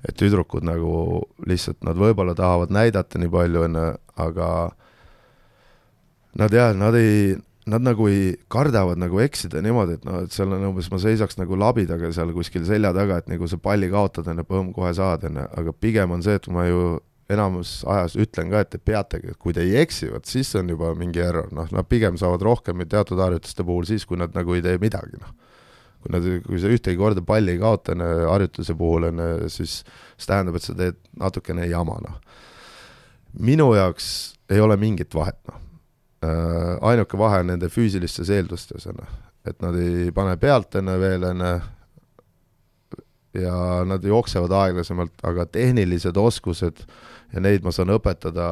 [0.06, 3.88] et tüdrukud nagu lihtsalt, nad võib-olla tahavad näidata nii palju, on ju,
[4.22, 4.50] aga
[6.40, 7.34] nad jah, nad ei,
[7.66, 11.40] nad nagu ei, kardavad nagu eksida niimoodi, et noh, et seal on umbes, ma seisaks
[11.40, 14.92] nagu labidaga seal kuskil selja taga, et nagu sa palli kaotad, on ju, põmm, kohe
[14.96, 16.86] saad, on ju, aga pigem on see, et ma ju
[17.32, 20.70] enamus ajas ütlen ka, et te peategi, et kui te ei eksi, vot siis on
[20.70, 24.54] juba mingi error, noh, nad pigem saavad rohkem teatud harjutuste puhul siis, kui nad nagu
[24.54, 25.34] ei tee midagi, noh.
[26.06, 27.96] Kui nad, kui sa ühtegi korda palli ei kaota,
[28.30, 32.18] harjutuse puhul, on ju, siis see tähendab, et sa teed natukene jama, noh.
[33.42, 34.08] minu jaoks
[34.50, 35.62] ei ole mingit vahet, noh.
[36.24, 39.08] Äh, ainuke vahe on nende füüsilistes eeldustes, on ju,
[39.50, 41.56] et nad ei pane pealt, on ju, veel, on ju,
[43.42, 46.86] ja nad jooksevad aeglasemalt, aga tehnilised oskused
[47.34, 48.46] ja neid ma saan õpetada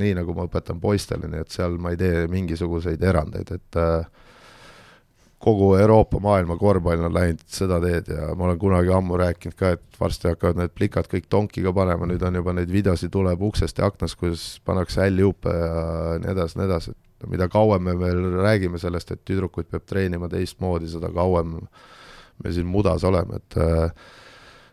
[0.00, 4.08] nii, nagu ma õpetan poistele, nii et seal ma ei tee mingisuguseid erandeid, et äh,
[5.46, 9.76] kogu Euroopa, maailma korvpall on läinud seda teed ja ma olen kunagi ammu rääkinud ka,
[9.76, 13.78] et varsti hakkavad need plikad kõik tonkiga panema, nüüd on juba neid videosid tuleb uksest
[13.78, 15.84] ja aknast, kuidas pannakse häljupe ja
[16.22, 20.30] nii edasi, nii edasi, et mida kauem me veel räägime sellest, et tüdrukuid peab treenima
[20.32, 21.54] teistmoodi, seda kauem
[22.42, 24.10] me siin mudas oleme, et äh,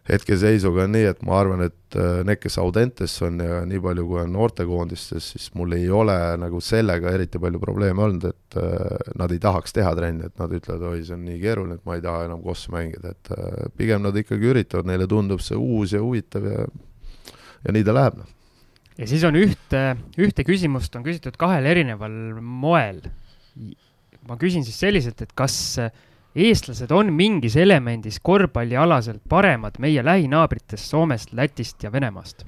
[0.09, 4.03] hetkeseisuga on nii, et ma arvan, et äh, need, kes Audentes on ja nii palju,
[4.09, 9.13] kui on noortekoondistes, siis mul ei ole nagu sellega eriti palju probleeme olnud, et äh,
[9.19, 11.95] nad ei tahaks teha trenni, et nad ütlevad, oi, see on nii keeruline, et ma
[11.95, 15.95] ei taha enam kossu mängida, et äh, pigem nad ikkagi üritavad, neile tundub see uus
[15.95, 16.67] ja huvitav ja
[17.63, 18.31] ja nii ta läheb, noh.
[18.99, 19.83] ja siis on ühte,
[20.19, 22.99] ühte küsimust on küsitud kahel erineval moel.
[24.27, 25.95] ma küsin siis selliselt, et kas äh,
[26.35, 32.45] eestlased on mingis elemendis korvpallialaselt paremad meie lähinaabritest Soomest, Lätist ja Venemaast?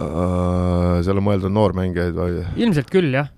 [0.00, 2.44] Äh, seal on mõeldud noormängijaid või?
[2.60, 3.28] ilmselt küll, jah.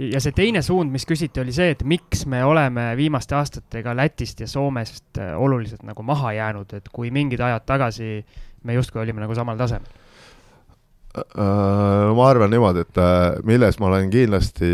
[0.00, 4.40] ja see teine suund, mis küsiti, oli see, et miks me oleme viimaste aastatega Lätist
[4.40, 8.20] ja Soomest äh, oluliselt nagu maha jäänud, et kui mingid ajad tagasi
[8.64, 9.88] me justkui olime nagu samal tasemel
[11.16, 12.12] uh,?
[12.16, 13.00] ma arvan niimoodi, et
[13.48, 14.70] milles ma olen kindlasti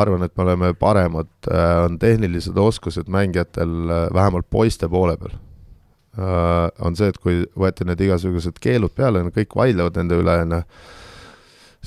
[0.00, 5.36] arvan, et me oleme paremad, äh, on tehnilised oskused mängijatel äh, vähemalt poiste poole peal.
[6.18, 10.56] Äh, on see, et kui võeti need igasugused keelud peale, kõik vaidlevad nende üle, on
[10.58, 10.62] ju,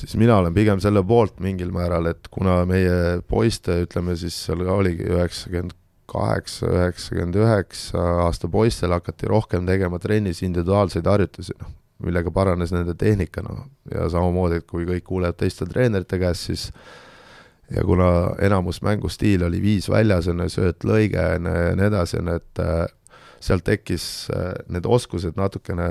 [0.03, 4.63] siis mina olen pigem selle poolt mingil määral, et kuna meie poiste, ütleme siis seal
[4.63, 5.75] oligi üheksakümmend
[6.11, 11.71] kaheksa, üheksakümmend üheksa aasta poistel hakati rohkem tegema trennis individuaalseid harjutusi, noh,
[12.05, 16.67] millega paranes nende tehnika, noh, ja samamoodi, et kui kõik kuulevad teiste treenerite käest, siis
[17.75, 21.87] ja kuna enamus mängustiil oli viis väljas, on ju, sööt, lõige, on ju, ja nii
[21.87, 22.81] edasi, on ju, et äh,
[23.41, 24.05] sealt tekkis
[24.35, 25.87] äh, need oskused natukene,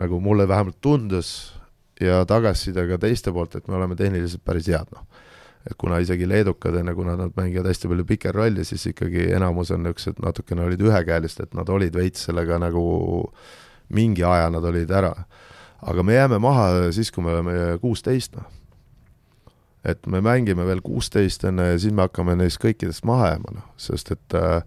[0.00, 1.54] nagu mulle vähemalt tundus,
[2.02, 5.06] ja tagasiside ka teiste poolt, et me oleme tehniliselt päris head, noh.
[5.64, 9.70] et kuna isegi leedukad, on ju, kuna nad mängivad hästi palju pikerrolli, siis ikkagi enamus
[9.74, 12.84] on niisugused natukene olid ühekäelised, et nad olid veits sellega nagu
[13.94, 15.14] mingi aja nad olid ära.
[15.84, 18.63] aga me jääme maha siis, kui me oleme kuusteist, noh
[19.84, 23.68] et me mängime veel kuusteist enne ja siis me hakkame neist kõikidest maha jääma, noh,
[23.80, 24.62] sest et äh,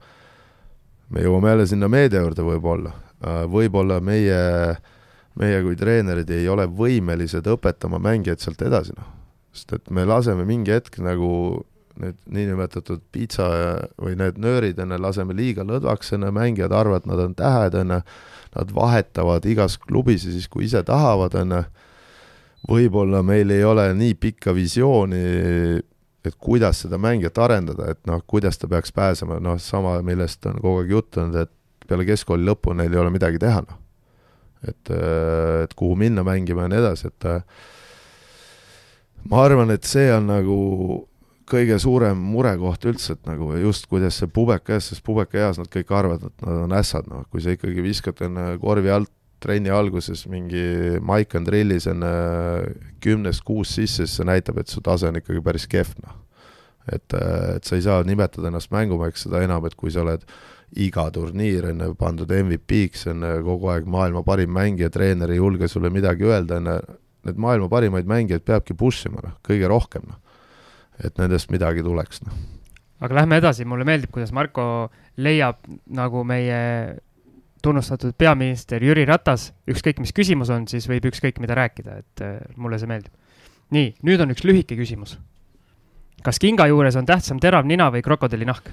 [1.14, 4.42] me jõuame jälle sinna meedia juurde võib-olla äh,, võib-olla meie,
[5.40, 9.10] meie kui treenerid ei ole võimelised õpetama mängijaid sealt edasi, noh.
[9.56, 11.32] sest et me laseme mingi hetk nagu
[11.98, 13.48] need niinimetatud piitsa
[13.98, 17.78] või need nöörid, on ju, laseme liiga lõdvaks, on ju, mängijad arvavad, nad on tähed,
[17.80, 18.00] on ju,
[18.58, 21.64] nad vahetavad igas klubis ja siis, kui ise tahavad, on ju,
[22.66, 25.24] võib-olla meil ei ole nii pikka visiooni,
[26.28, 30.60] et kuidas seda mängijat arendada, et noh, kuidas ta peaks pääsema, noh, sama, millest on
[30.62, 33.82] kogu aeg juttu olnud, et peale keskkooli lõppu neil ei ole midagi teha, noh.
[34.68, 34.94] et,
[35.64, 37.30] et kuhu minna mängima ja nii edasi, et
[39.30, 40.58] ma arvan, et see on nagu
[41.48, 45.70] kõige suurem murekoht üldse, et nagu just kuidas see pubeka eas, sest pubeka eas nad
[45.72, 49.72] kõik arvavad, et nad on ässad, noh, kui sa ikkagi viskad enne korvi alt trenni
[49.74, 52.12] alguses mingi Mike and Drillis enne
[53.04, 56.20] kümnest kuus sisse, siis see näitab, et su tase on ikkagi päris kehv, noh.
[56.90, 60.26] et, et sa ei saa nimetada ennast mängumeheks, seda enam, et kui sa oled
[60.78, 65.92] iga turniir enne pandud MVP-ks, enne kogu aeg maailma parim mängija, treener ei julge sulle
[65.94, 66.80] midagi öelda, enne
[67.28, 70.20] need maailma parimaid mängijaid peabki push ima, noh, kõige rohkem, noh.
[71.04, 72.46] et nendest midagi tuleks, noh.
[73.04, 74.88] aga lähme edasi, mulle meeldib, kuidas Marko
[75.22, 75.62] leiab
[75.94, 76.60] nagu meie
[77.68, 82.38] tunnustatud peaminister Jüri Ratas, ükskõik mis küsimus on, siis võib ükskõik mida rääkida, et äh,
[82.56, 83.14] mulle see meeldib.
[83.76, 85.18] nii, nüüd on üks lühike küsimus.
[86.24, 88.72] kas kinga juures on tähtsam terav nina või krokodillinahk?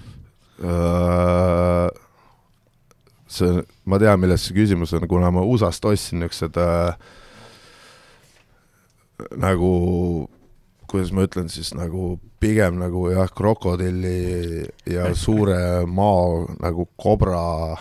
[0.64, 1.88] Äh,
[3.26, 6.95] see, ma tean, milles see küsimus on, kuna ma USA-st ostsin niisugused äh,
[9.40, 9.74] nagu
[10.95, 17.74] kuidas ma ütlen siis nagu pigem nagu jah, krokodilli ja suure mao nagu kobra,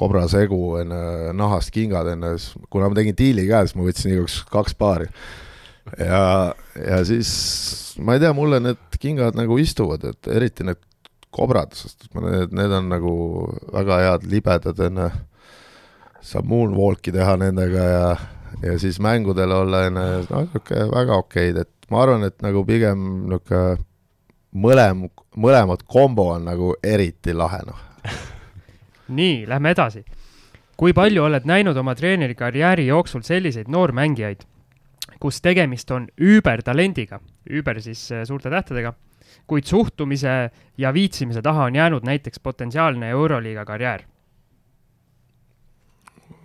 [0.00, 2.34] kobra segu enne nahast kingad enne,
[2.72, 5.10] kuna ma tegin diili ka, siis ma võtsin igaks kaks paari.
[5.98, 6.22] ja,
[6.80, 7.30] ja siis
[8.00, 10.80] ma ei tea, mulle need kingad nagu istuvad, et eriti need
[11.34, 13.14] kobrad, sest need, need on nagu
[13.70, 15.10] väga head libedad enne,
[16.24, 18.06] saab moonwalk'i teha nendega ja
[18.64, 23.04] ja siis mängudel olla onju, noh, niisugune väga okeid, et ma arvan, et nagu pigem
[23.30, 23.78] niisugune
[24.50, 25.06] mõlem,
[25.38, 27.89] mõlemad kombo on nagu eriti lahe, noh
[29.10, 30.04] nii, lähme edasi.
[30.76, 34.46] kui palju oled näinud oma treenerikarjääri jooksul selliseid noormängijaid,
[35.20, 38.94] kus tegemist on üübertalendiga, üüber siis äh, suurte tähtedega,
[39.46, 44.06] kuid suhtumise ja viitsimise taha on jäänud näiteks potentsiaalne Euroliiga karjäär?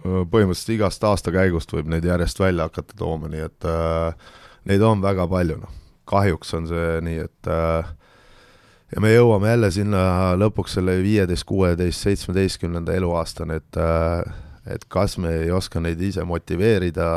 [0.05, 4.33] põhimõtteliselt igast aastakäigust võib neid järjest välja hakata tooma, nii et äh,
[4.69, 5.71] neid on väga palju, noh.
[6.05, 7.89] kahjuks on see nii, et äh,
[8.95, 10.01] ja me jõuame jälle sinna
[10.39, 16.23] lõpuks selle viieteist, kuueteist, seitsmeteistkümnenda eluaastani, et äh, et kas me ei oska neid ise
[16.25, 17.07] motiveerida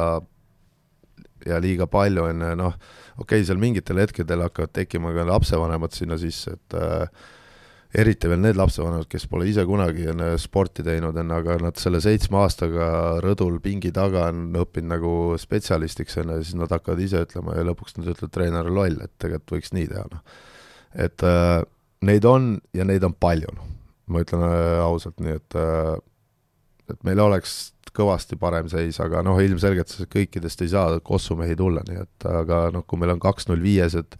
[1.48, 2.76] ja liiga palju, on ju, noh,
[3.16, 7.06] okei okay,, seal mingitel hetkedel hakkavad tekkima ka lapsevanemad sinna sisse, et äh,
[8.02, 12.02] eriti veel need lapsevanemad, kes pole ise kunagi enne sporti teinud, enne, aga nad selle
[12.04, 12.90] seitsme aastaga
[13.24, 17.56] rõdul pingi taga on õppinud nagu spetsialistiks, on ju, ja siis nad hakkavad ise ütlema
[17.56, 20.38] ja lõpuks nad ütlevad, treener on loll, et tegelikult võiks nii teha, noh.
[20.94, 21.62] Et äh,
[22.06, 23.66] neid on ja neid on palju, noh.
[24.08, 25.96] ma ütlen äh, ausalt nii, et äh,
[26.88, 32.02] et meil oleks kõvasti parem seis, aga noh, ilmselgelt kõikidest ei saa kossumehi tulla, nii
[32.04, 34.18] et aga noh, kui meil on kaks null viiesed,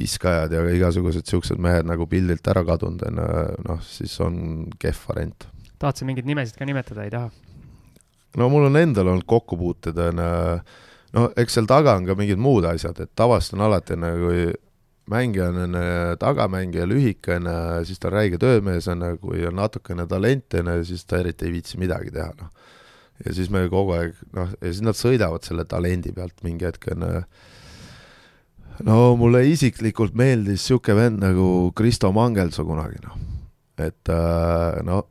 [0.00, 4.36] viskajad ja igasugused niisugused mehed nagu pildilt ära kadunud, on ju, noh, siis on
[4.80, 5.48] kehv variant.
[5.80, 7.30] tahad sa mingeid nimesid ka nimetada, ei taha?
[8.38, 10.32] no mul on endal olnud kokkupuuted, on ju,
[11.18, 14.24] no eks seal taga on ka mingid muud asjad, et tavaliselt on alati, on ju,
[14.24, 14.44] kui
[15.10, 15.84] mängija on enne
[16.20, 20.62] tagamängija lühike, on ju, siis ta on räige töömees, on ju, kui on natukene talenti,
[20.62, 22.50] on ju, siis ta eriti ei viitsi midagi teha, noh.
[23.24, 26.90] ja siis me kogu aeg, noh, ja siis nad sõidavad selle talendi pealt mingi hetk,
[26.94, 27.22] on ju,
[28.88, 31.46] no mulle isiklikult meeldis niisugune vend nagu
[31.76, 33.16] Kristo Mangelsoo kunagi, noh.
[33.80, 35.04] et äh, no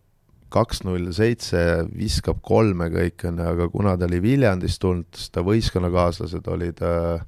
[0.49, 1.59] kaks null seitse,
[1.93, 6.81] viskab kolme kõik, on ju, aga kuna ta oli Viljandist tulnud, siis ta võistkonnakaaslased olid
[6.85, 7.21] äh,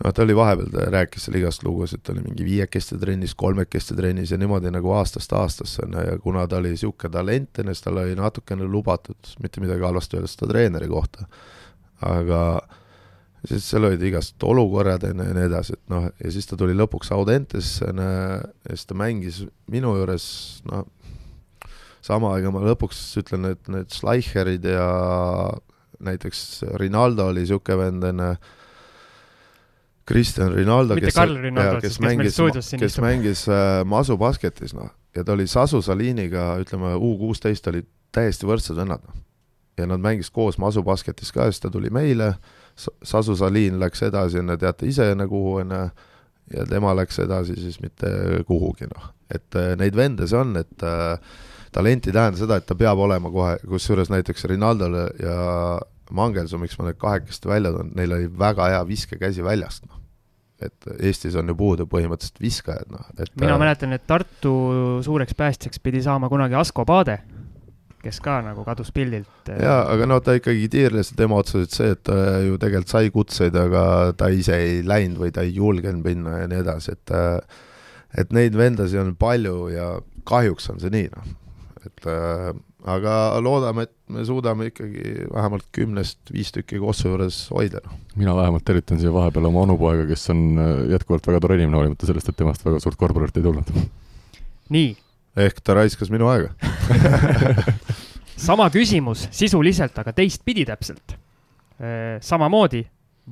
[0.00, 3.96] noh, ta oli vahepeal, ta rääkis seal igast lugusid, ta oli mingi viiekeste trennis, kolmekeste
[3.98, 7.84] trennis ja niimoodi nagu aastast aastasse, on ju, ja kuna ta oli niisugune talent, siis
[7.84, 11.28] tal oli natukene lubatud, mitte midagi halvasti öelda seda treeneri kohta,
[12.08, 12.42] aga
[13.48, 17.12] siis seal olid igast olukorrad ja nii edasi, et noh, ja siis ta tuli lõpuks
[17.14, 18.08] Audentesse on ju,
[18.68, 20.26] ja siis ta mängis minu juures,
[20.70, 20.86] noh,
[22.02, 24.88] sama, ega ma lõpuks ütlen, et need Schleicherid ja
[26.02, 28.32] näiteks Rinaldo oli niisugune vend, on ju,
[30.08, 31.14] Kristjan Rinaldo, kes,
[31.80, 32.38] kes mängis,
[32.80, 37.86] kes mängis äh, Masu basketis, noh, ja ta oli Sasu Saliniga, ütleme U kuusteist olid
[38.14, 39.20] täiesti võrdsed vennad, noh.
[39.78, 42.32] ja nad mängis koos Masu basketis ka, siis ta tuli meile,
[42.76, 45.84] Sasu Salin läks edasi, on ju, teate ise enne kuhu, on ju,
[46.56, 48.10] ja tema läks edasi siis mitte
[48.48, 49.12] kuhugi, noh.
[49.30, 51.14] et äh, neid vende see on, et äh,
[51.72, 55.36] talent ei tähenda seda, et ta peab olema kohe, kusjuures näiteks Rinaldole ja
[56.16, 60.00] Mangelsoo, miks ma need kahekesti välja toon, neil oli väga hea viskekäsi väljast, noh.
[60.62, 64.54] et Eestis on ju puudu põhimõtteliselt viskajad, noh, et mina mäletan, et Tartu
[65.04, 67.18] suureks päästjaks pidi saama kunagi Asko Paade,
[68.02, 69.50] kes ka nagu kadus pildilt.
[69.50, 73.12] jaa, aga no ta ikkagi tiirles ja tema otsustas see, et ta ju tegelikult sai
[73.14, 73.84] kutseid, aga
[74.18, 77.14] ta ise ei läinud või ta ei julgenud minna ja nii edasi, et
[78.18, 79.94] et neid vendasid on palju ja
[80.28, 81.30] kahjuks on see nii, noh.
[81.86, 82.52] et äh,
[82.88, 87.98] aga loodame, et me suudame ikkagi vähemalt kümnest viis tükki Kossu juures hoida, noh.
[88.18, 92.08] mina vähemalt tervitan siia vahepeal oma onupoega, kes on äh, jätkuvalt väga tore inimene, hoolimata
[92.08, 93.70] sellest, et temast väga suurt korporaati ei tulnud.
[94.74, 94.90] nii.
[95.46, 96.50] ehk ta raiskas minu aega
[98.48, 101.14] sama küsimus sisuliselt, aga teistpidi täpselt.
[101.78, 102.82] Äh, samamoodi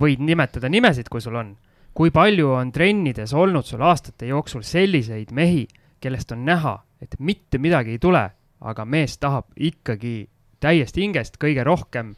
[0.01, 1.57] võid nimetada nimesid, kui sul on.
[1.95, 5.67] kui palju on trennides olnud sul aastate jooksul selliseid mehi,
[6.01, 8.29] kellest on näha, et mitte midagi ei tule
[8.61, 10.29] aga mees tahab ikkagi
[10.61, 12.15] täiesti hingest kõige rohkem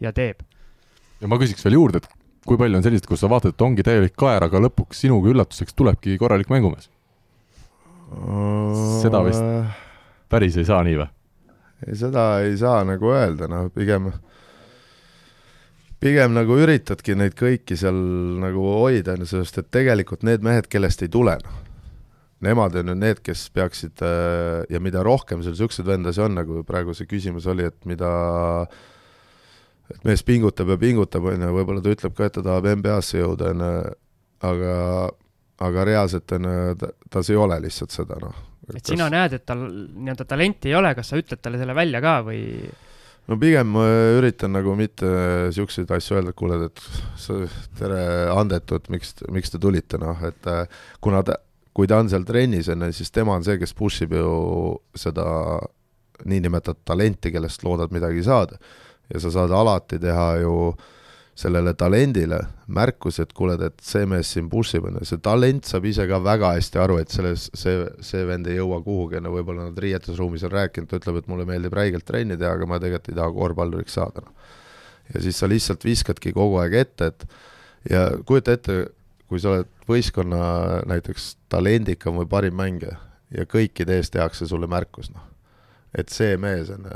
[0.00, 0.42] ja teeb.
[1.20, 2.08] ja ma küsiks veel juurde, et
[2.46, 5.76] kui palju on selliseid, kus sa vaatad, et ongi täielik kaer, aga lõpuks sinuga üllatuseks
[5.76, 6.90] tulebki korralik mängumees?
[9.02, 9.44] seda vist
[10.30, 11.10] päris ei saa nii või?
[11.86, 14.10] ei, seda ei saa nagu öelda, noh, pigem,
[16.02, 17.98] pigem nagu üritadki neid kõiki seal
[18.42, 21.69] nagu hoida, sest et tegelikult need mehed, kellest ei tule, noh
[22.44, 26.64] nemad on ju need, kes peaksid äh, ja mida rohkem seal niisuguseid vendasi on, nagu
[26.68, 28.10] praegu see küsimus oli, et mida
[29.90, 33.20] et mees pingutab ja pingutab, on ju, võib-olla ta ütleb ka, et ta tahab NBA-sse
[33.20, 33.96] jõuda, on ju,
[34.50, 34.76] aga
[35.60, 38.36] aga reaalselt on ju, tas ei ole lihtsalt seda, noh.
[38.68, 38.92] et kas...
[38.92, 42.20] sina näed, et tal nii-öelda talenti ei ole, kas sa ütled talle selle välja ka
[42.26, 42.40] või?
[43.28, 43.84] no pigem ma
[44.16, 45.10] üritan nagu mitte
[45.50, 46.82] niisuguseid asju öelda, et kuule, et
[47.20, 47.36] sa,
[47.78, 48.00] tere,
[48.32, 50.64] andetud, miks, miks te tulite, noh, et äh,
[51.04, 51.36] kuna ta,
[51.80, 54.30] kui ta on seal trennis, on ju, siis tema on see, kes push ib ju
[55.00, 55.24] seda
[56.28, 58.60] niinimetatud talenti, kellest loodad midagi saada.
[59.10, 60.74] ja sa saad alati teha ju
[61.40, 65.64] sellele talendile märkusi, et kuule, et see mees siin push ib, on ju, see talent
[65.64, 69.30] saab ise ka väga hästi aru, et selles, see, see vend ei jõua kuhugi, on
[69.30, 72.68] ju, võib-olla nad riietusruumis on rääkinud, ta ütleb, et mulle meeldib räigelt trenni teha, aga
[72.68, 74.52] ma tegelikult ei taha korvpalluriks saada, noh.
[75.14, 77.26] ja siis sa lihtsalt viskadki kogu aeg ette, et
[77.96, 78.82] ja kujuta ette,
[79.30, 80.42] kui sa oled võistkonna
[80.90, 82.96] näiteks talendikam või parim mängija
[83.30, 85.22] ja kõikide ees tehakse sulle märkus, noh.
[85.94, 86.88] et see mees on,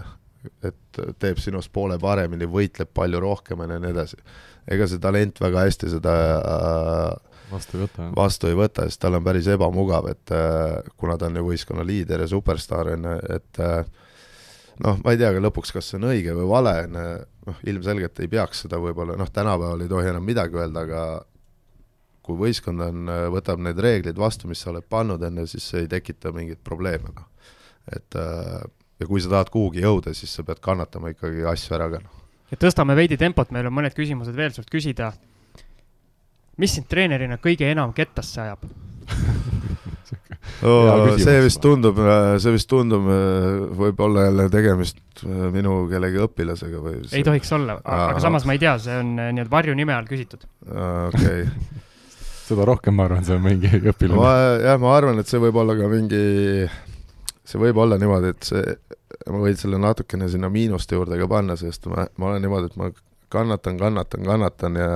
[0.67, 4.19] et teeb sinust poole paremini, võitleb palju rohkem ja nii edasi.
[4.67, 9.19] ega see talent väga hästi seda äh, vastu ei võta, vastu ei võta, sest tal
[9.19, 13.19] on päris ebamugav, et äh, kuna ta on ju võistkonna liider ja superstaar, on ju,
[13.37, 13.85] et äh,
[14.85, 17.15] noh, ma ei tea ka lõpuks, kas see on õige või vale, on ju,
[17.51, 21.05] noh, ilmselgelt ei peaks seda võib-olla, noh, tänapäeval ei tohi enam midagi öelda, aga
[22.25, 25.85] kui võistkond on, äh, võtab need reeglid vastu, mis sa oled pannud enne, siis see
[25.85, 27.29] ei tekita mingeid probleeme, noh.
[27.93, 28.65] et äh,
[29.01, 32.25] ja kui sa tahad kuhugi jõuda, siis sa pead kannatama ikkagi asju ära ka, noh.
[32.53, 35.13] ja tõstame veidi tempot, meil on mõned küsimused veel sult küsida.
[36.57, 38.65] mis sind treenerina kõige enam kettasse ajab
[40.65, 43.05] oh, see vist tundub, äh, see vist tundub,
[43.77, 47.19] võib-olla jälle tegemist minu kellegi õpilasega või see...
[47.21, 50.49] ei tohiks olla, aga samas ma ei tea, see on nii-öelda varjunime all küsitud.
[50.65, 51.83] okei okay
[52.45, 54.35] seda rohkem ma arvan, see on mingi õpilane.
[54.65, 56.21] jah, ma arvan, et see võib olla ka mingi,
[57.45, 58.77] see võib olla niimoodi, et see,
[59.31, 62.79] ma võin selle natukene sinna miinuste juurde ka panna, sest ma, ma olen niimoodi, et
[62.81, 62.91] ma
[63.35, 64.93] kannatan, kannatan, kannatan ja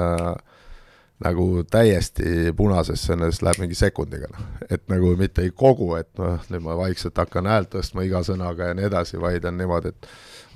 [1.25, 4.45] nagu täiesti punasesse, siis läheb mingi sekundiga, noh.
[4.71, 8.71] et nagu mitte ei kogu, et noh, nüüd ma vaikselt hakkan häält tõstma iga sõnaga
[8.71, 10.13] ja nii edasi, vaid on niimoodi, et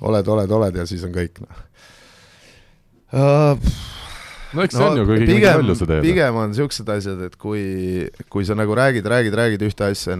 [0.07, 1.65] oled, oled, oled ja siis on kõik, noh
[3.13, 3.73] uh,
[4.53, 6.05] no eks no, see on ju, kui keegi mingi lolluse teeb.
[6.05, 7.63] pigem on niisugused asjad, et kui,
[8.33, 10.17] kui sa nagu räägid, räägid, räägid ühte asja,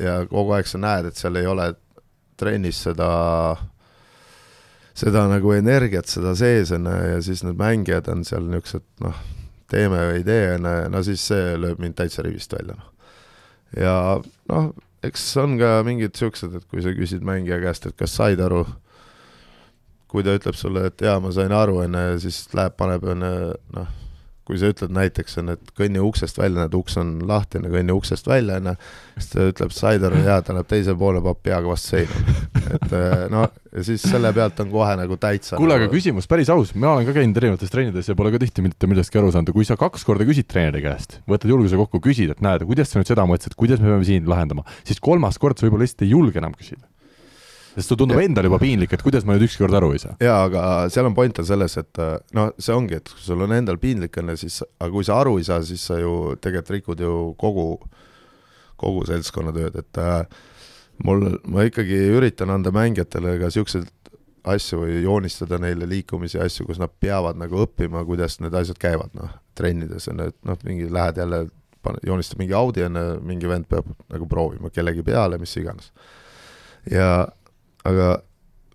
[0.00, 1.70] ja kogu aeg sa näed, et seal ei ole
[2.40, 3.10] trennis seda,
[4.96, 9.20] seda nagu energiat seda sees, on ju, ja siis need mängijad on seal niisugused noh,
[9.70, 13.12] teeme või ei tee, on ju, no siis see lööb mind täitsa rivist välja, noh.
[13.80, 13.96] ja
[14.52, 14.72] noh,
[15.04, 18.64] eks on ka mingid niisugused, et kui sa küsid mängija käest, et kas said aru,
[20.14, 23.26] kui ta ütleb sulle, et jaa, ma sain aru, on ju, siis läheb, paneb, on
[23.26, 23.92] ju, noh,
[24.44, 28.28] kui sa ütled näiteks, on, et kõnni uksest välja, näed, uks on lahtine, kõnni uksest
[28.28, 28.74] välja, on ju,
[29.16, 32.36] siis ta ütleb, said aru, jaa, ta läheb teise poole, paneb peaga vastu seina.
[32.76, 33.42] et eh, no
[33.74, 36.94] ja siis selle pealt on kohe nagu täitsa kuule nagu..., aga küsimus päris aus, ma
[36.94, 39.76] olen ka käinud erinevates treenides ja pole ka tihti mitte millestki aru saanud kui sa
[39.80, 43.26] kaks korda küsid treeneri käest, võtad julguse kokku, küsid, et näed, kuidas sa nüüd seda
[43.28, 46.56] mõtlesid, kuidas me peame siin lahendama, siis kolmas kord sa võib-olla lihtsalt ei julge enam
[46.56, 46.86] küsida
[47.74, 50.14] sest sul tundub endal juba piinlik, et kuidas ma nüüd ükskord aru ei saa.
[50.22, 50.64] jaa, aga
[50.94, 52.02] seal on point on selles, et
[52.36, 55.18] noh, see ongi, et kui sul on endal piinlik, on ju, siis, aga kui sa
[55.22, 57.68] aru ei saa, siis sa ju tegelikult rikud ju kogu,
[58.80, 60.22] kogu seltskonna tööd, et äh,
[61.06, 63.90] mul, ma ikkagi üritan anda mängijatele ka niisuguseid
[64.54, 68.78] asju või joonistada neile liikumisi ja asju, kus nad peavad nagu õppima, kuidas need asjad
[68.80, 71.46] käivad, noh, trennides on ju, et noh, mingi lähed jälle,
[72.04, 75.90] joonistad mingi Audi enne, mingi vend peab nagu proovima kellegi peale, mis iganes.
[76.90, 77.26] ja
[77.84, 78.10] aga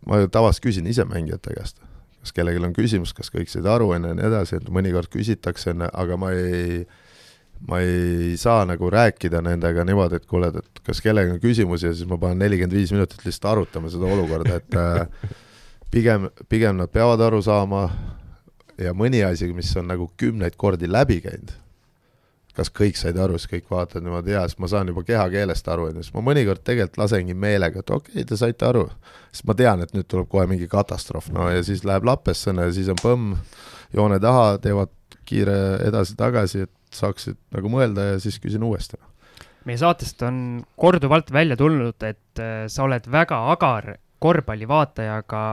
[0.07, 1.81] ma ju tavaliselt küsin ise mängijate käest,
[2.21, 5.73] kas kellelgi on küsimus, kas kõik said aru enne ja nii edasi, et mõnikord küsitakse
[5.73, 6.83] enne, aga ma ei
[7.67, 11.93] ma ei saa nagu rääkida nendega niimoodi, et kuule, et kas kellelgi on küsimusi ja
[11.93, 15.33] siis ma panen nelikümmend viis minutit lihtsalt arutama seda olukorda, et äh,
[15.91, 17.89] pigem, pigem nad peavad aru saama
[18.79, 21.51] ja mõni asi, mis on nagu kümneid kordi läbi käinud,
[22.59, 25.89] kas kõik said aru, siis kõik vaatavad niimoodi, jaa, siis ma saan juba kehakeelest aru,
[25.89, 28.87] on ju, siis ma mõnikord tegelikult lasengi meelega, et okei okay,, te saite aru.
[29.31, 32.67] siis ma tean, et nüüd tuleb kohe mingi katastroof, no ja siis läheb lappesse, no
[32.67, 33.37] ja siis on põmm,
[33.95, 34.91] joone taha, teevad
[35.29, 35.55] kiire
[35.85, 38.97] edasi-tagasi, et saaksid nagu mõelda ja siis küsin uuesti.
[39.65, 45.43] meie saatest on korduvalt välja tulnud, et äh, sa oled väga agar korvpallivaataja ka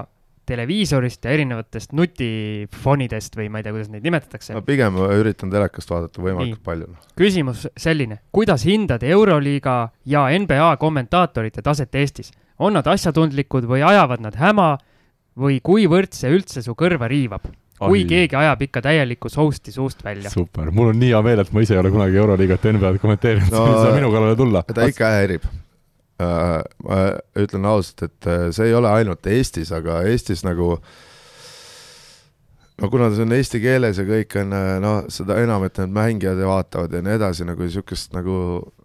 [0.47, 4.55] televiisorist ja erinevatest nutifonidest või ma ei tea, kuidas neid nimetatakse.
[4.57, 6.67] ma pigem üritan telekast vaadata võimalikult Nii.
[6.71, 6.89] palju.
[6.95, 7.13] Noh.
[7.19, 9.77] küsimus selline, kuidas hindad Euroliiga
[10.07, 12.33] ja NBA kommentaatorite taset Eestis?
[12.59, 14.77] on nad asjatundlikud või ajavad nad häma
[15.37, 17.45] või kuivõrd see üldse su kõrva riivab?
[17.77, 18.09] kui Ai.
[18.09, 20.31] keegi ajab ikka täielikku sousti suust välja.
[20.33, 23.53] super, mul on nii hea meel, et ma ise ei ole kunagi Euroliigat NBA-d kommenteerinud
[23.53, 24.63] no,, sa ei saa minu kallale tulla.
[24.63, 25.45] ta ikka häirib.
[26.23, 27.01] Ma
[27.37, 30.79] ütlen ausalt, et äh, see ei ole ainult Eestis, aga Eestis nagu
[32.81, 34.55] no kuna see on eesti keeles ja kõik on
[34.85, 38.37] noh, seda enam, et need mängijad vaatavad ja nii edasi, nagu niisugust nagu,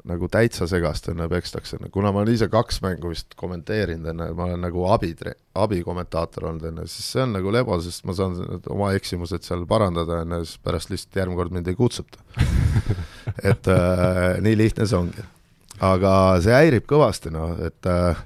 [0.07, 4.47] nagu täitsa segast onju pekstakse, kuna ma olen ise kaks mängu vist kommenteerinud onju, ma
[4.47, 5.11] olen nagu abi,
[5.59, 8.39] abikommentaator olnud onju, siis see on nagu lebo, sest ma saan
[8.71, 12.23] oma eksimused seal parandada onju, siis pärast lihtsalt järgmine kord mind ei kutsuta
[13.51, 15.31] et äh, nii lihtne see ongi.
[15.81, 16.13] Aga
[16.43, 18.19] see häirib kõvasti noh, et äh,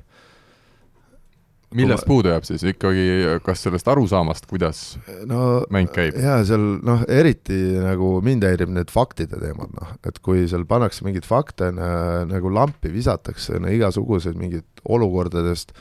[1.76, 2.64] millest puudu jääb siis?
[2.68, 3.06] Ikkagi,
[3.45, 4.82] kas sellest arusaamast, kuidas
[5.30, 6.18] no, mäng käib?
[6.22, 11.06] jaa, seal noh, eriti nagu mind häirib need faktide teemad, noh, et kui seal pannakse
[11.08, 15.72] mingeid fakte nagu lampi visatakse no, igasuguseid mingit olukordadest,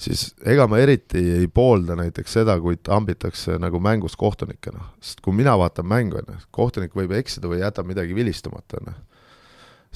[0.00, 5.22] siis ega ma eriti ei poolda näiteks seda, kui tambitakse nagu mängus kohtunikke, noh, sest
[5.24, 8.98] kui mina vaatan mängu, on ju, kohtunik võib eksida või jätab midagi vilistamata, on ju,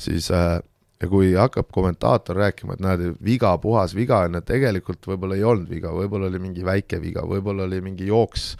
[0.07, 0.61] siis äh,
[1.05, 5.45] ja kui hakkab kommentaator rääkima, et näed, viga, puhas viga on ju, tegelikult võib-olla ei
[5.45, 8.55] olnud viga, võib-olla oli mingi väike viga, võib-olla oli mingi jooks,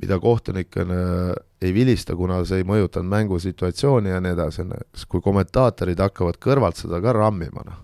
[0.00, 4.74] mida kohtunik on, äh, ei vilista, kuna see ei mõjutanud mängusituatsiooni ja nii edasi, on
[4.76, 7.82] ju, kui kommentaatorid hakkavad kõrvalt seda ka rammima, noh,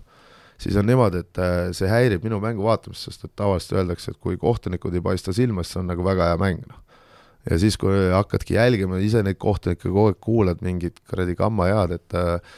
[0.61, 4.21] siis on niimoodi, et äh, see häirib minu mängu vaatamist, sest et tavaliselt öeldakse, et
[4.23, 6.83] kui kohtunikud ei paista silma, siis see on nagu väga hea mäng, noh.
[7.47, 12.15] Ja siis, kui hakkadki jälgima, ise neid kohtunikke kogu aeg kuulad, mingit kuradi kammajaad, et
[12.19, 12.57] äh,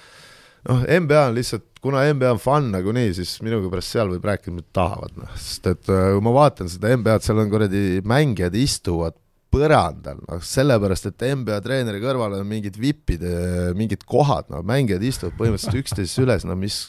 [0.70, 4.55] noh, NBA on lihtsalt, kuna NBA on fun nagunii, siis minuga pärast seal võib rääkida,
[4.55, 8.57] mida tahavad, noh, sest et äh, kui ma vaatan seda NBA-d, seal on kuradi mängijad
[8.59, 9.17] istuvad
[9.49, 13.26] põrandal, noh, sellepärast, et NBA treeneri kõrval on mingid vipid,
[13.78, 16.84] mingid kohad, no mängijad istuvad põhimõtteliselt üksteisest üles, no mis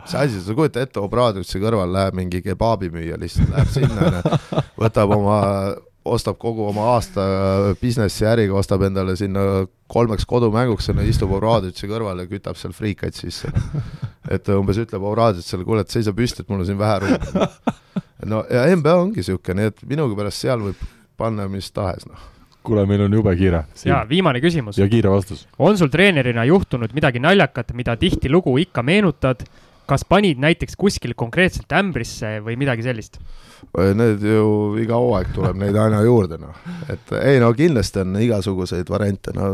[0.00, 5.40] mis asi, sa kujuta ette, Obradovitši kõrval läheb mingi kebaabimüüja lihtsalt, läheb sinna, võtab oma
[6.04, 7.24] ostab kogu oma aasta
[7.80, 13.50] businessi äriga, ostab endale sinna kolmeks kodumänguks, istub Oradžitši kõrval ja kütab seal friikaid sisse.
[14.34, 17.46] et umbes ütleb Oradžitšile, kuule, et seisa püsti, et mul on siin vähe ruumi.
[18.32, 20.84] no ja NBA ongi niisugune, nii et minugi pärast seal võib
[21.20, 22.28] panna mis tahes, noh
[22.62, 23.64] kuule, meil on jube kiire.
[23.84, 24.78] ja viimane küsimus.
[24.78, 25.46] ja kiire vastus.
[25.58, 29.44] on sul treenerina juhtunud midagi naljakat, mida tihtilugu ikka meenutad?
[29.90, 33.18] Kas panid näiteks kuskil konkreetselt ämbrisse või midagi sellist?
[33.74, 34.46] Need ju
[34.80, 36.56] iga hooaeg tuleb neid aina juurde, noh.
[36.90, 39.52] et ei no kindlasti on igasuguseid variante, no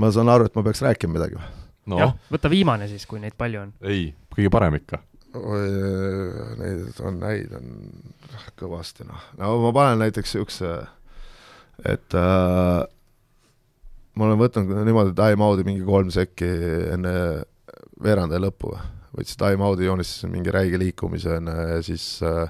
[0.00, 1.50] ma saan aru, et ma peaks rääkima midagi või
[1.90, 2.00] no.?
[2.00, 3.74] jah, võta viimane siis, kui neid palju on.
[3.84, 5.02] ei, kõige parem ikka.
[5.34, 7.70] Neid on, neid on
[8.60, 9.30] kõvasti, noh.
[9.40, 10.74] no ma panen näiteks niisuguse,
[11.90, 12.84] et äh,
[14.14, 16.50] ma olen võtnud niimoodi time-out'i mingi kolm sekki
[16.94, 17.14] enne
[18.04, 18.76] veerandaja lõppu,
[19.16, 22.48] võtsin time-out'i, joonistasin mingi räige liikumise onju ja siis äh,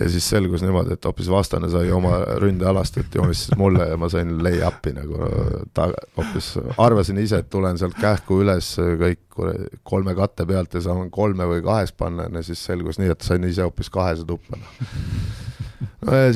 [0.00, 4.08] ja siis selgus niimoodi, et hoopis vastane sai oma ründealast, et joonistas mulle ja ma
[4.12, 5.28] sain lay-up'i nagu
[5.76, 9.40] ta hoopis, arvasin ise, et tulen sealt kähku üles kõik
[9.84, 13.44] kolme katte pealt ja saan kolme või kahes panna, ja siis selgus nii, et sain
[13.48, 15.51] ise hoopis kahese tuppa noh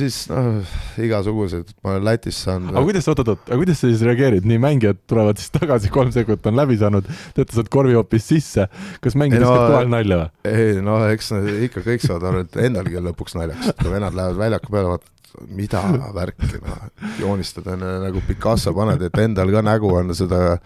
[0.01, 0.61] siis noh,
[1.03, 2.75] igasugused, ma olen Lätis saanud.
[2.75, 6.47] aga kuidas, oot-oot-oot, aga kuidas sa siis reageerid, nii mängijad tulevad siis tagasi, kolm sekundit
[6.51, 8.69] on läbi saanud, teate, saad korvi hoopis sisse,
[9.05, 10.31] kas mängijad viskavad no, kohal nalja või?
[10.53, 14.19] ei no eks nad ikka kõik saavad aru, et endalgi on lõpuks naljakas, kui vennad
[14.19, 15.13] lähevad väljaku peale, vaatavad,
[15.53, 15.83] mida
[16.17, 16.85] värki, noh,
[17.21, 20.59] joonistad enne nagu Picasso paned, et endal ka nägu on seda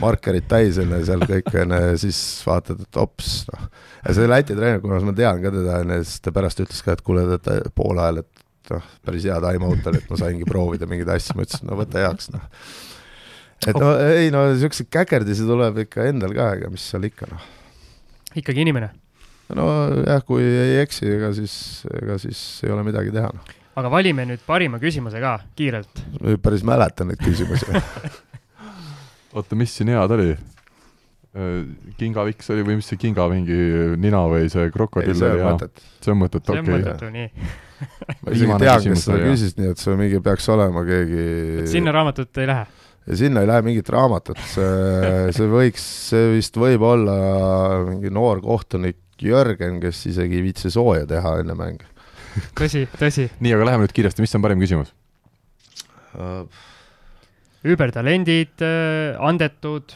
[0.00, 3.66] markerid täis onju seal kõik onju siis vaatad, et ops noh.
[4.00, 6.96] ja see Läti treener, kuna ma tean ka teda onju, siis ta pärast ütles ka,
[6.96, 10.88] et kuule, ta poole ajal, et noh, päris hea time-out oli, et ma saingi proovida
[10.90, 12.46] mingeid asju, ma ütlesin, no võta heaks noh.
[13.66, 17.50] et no ei no siukseid käkerdisi tuleb ikka endal ka, ega mis seal ikka noh.
[18.34, 18.92] ikkagi inimene.
[19.54, 21.58] nojah, kui ei eksi, ega siis,
[22.02, 26.04] ega siis ei ole midagi teha noh aga valime nüüd parima küsimuse ka kiirelt.
[26.20, 27.66] ma päris mäletan neid küsimusi
[29.34, 30.34] oota, mis siin head oli?
[31.98, 33.56] kingaviks oli või mis see kinga mingi
[33.98, 35.42] nina või see krokodill oli?
[35.42, 35.86] mõttetu.
[36.04, 36.62] see on mõttetu, okei.
[36.62, 37.54] see on mõttetu, nii.
[38.22, 41.24] ma isegi tean, kes seda küsis, nii et see mingi peaks olema keegi.
[41.72, 42.68] sinna raamatut ei lähe?
[43.04, 44.68] ja sinna ei lähe mingit raamatut, see,
[45.36, 47.16] see võiks, see vist võib olla
[47.88, 51.90] mingi noor kohtunik Jörgen, kes isegi ei viitsi sooja teha enne mänge
[52.58, 53.26] tõsi, tõsi.
[53.42, 54.94] nii, aga läheme nüüd kiiresti, mis on parim küsimus
[56.14, 56.46] uh.?
[57.64, 59.94] Übertalendid, äh, andetud,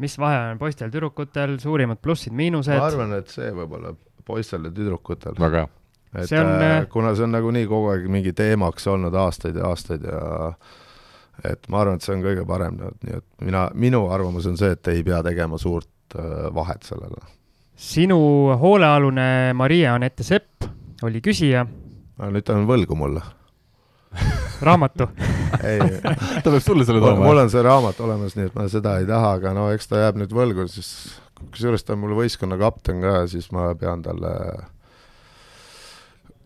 [0.00, 2.76] mis vahe on poistel-tüdrukutel, suurimad plussid-miinused?
[2.76, 3.94] ma arvan, et see võib-olla
[4.26, 5.38] poistel ja tüdrukutel.
[5.40, 5.72] väga hea.
[6.22, 9.72] et see on, äh, kuna see on nagunii kogu aeg mingi teemaks olnud aastaid ja
[9.72, 10.22] aastaid ja
[11.48, 14.74] et ma arvan, et see on kõige parem, nii et mina, minu arvamus on see,
[14.76, 17.24] et ei pea tegema suurt äh, vahet sellele.
[17.80, 18.20] sinu
[18.60, 20.68] hoolealune Maria-Anette Sepp
[21.02, 21.64] oli küsija.
[22.20, 23.24] nüüd ta on võlgu mulle
[24.60, 25.08] raamatu
[26.42, 27.24] ta peab sulle selle tooma.
[27.24, 30.04] mul on see raamat olemas, nii et ma seda ei taha, aga no eks ta
[30.04, 30.90] jääb nüüd võlgu, siis
[31.40, 34.34] kusjuures ta on mul võistkonna kapten ka, siis ma pean talle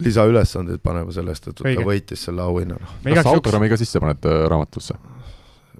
[0.04, 1.80] lisaülesandeid panema sellest, et Õige.
[1.80, 2.80] ta võitis selle auhinna.
[3.04, 4.98] kas sa autogrammi ka sisse paned äh, raamatusse?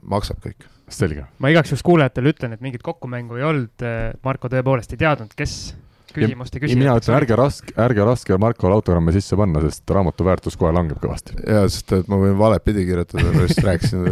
[0.05, 0.69] maksab kõik.
[0.89, 1.25] selge.
[1.39, 5.35] ma igaks juhuks kuulajatele ütlen, et mingit kokkumängu ei olnud, äh, Marko tõepoolest ei teadnud,
[5.37, 5.75] kes
[6.15, 6.81] küsimuste küsijad.
[6.81, 11.01] mina ütlen, ärge raske, ärge laske Markole autogramme sisse panna, sest raamatu väärtus kohe langeb
[11.03, 11.37] kõvasti.
[11.43, 14.09] jaa, sest et ma võin valet pidi kirjutada, ma just rääkisin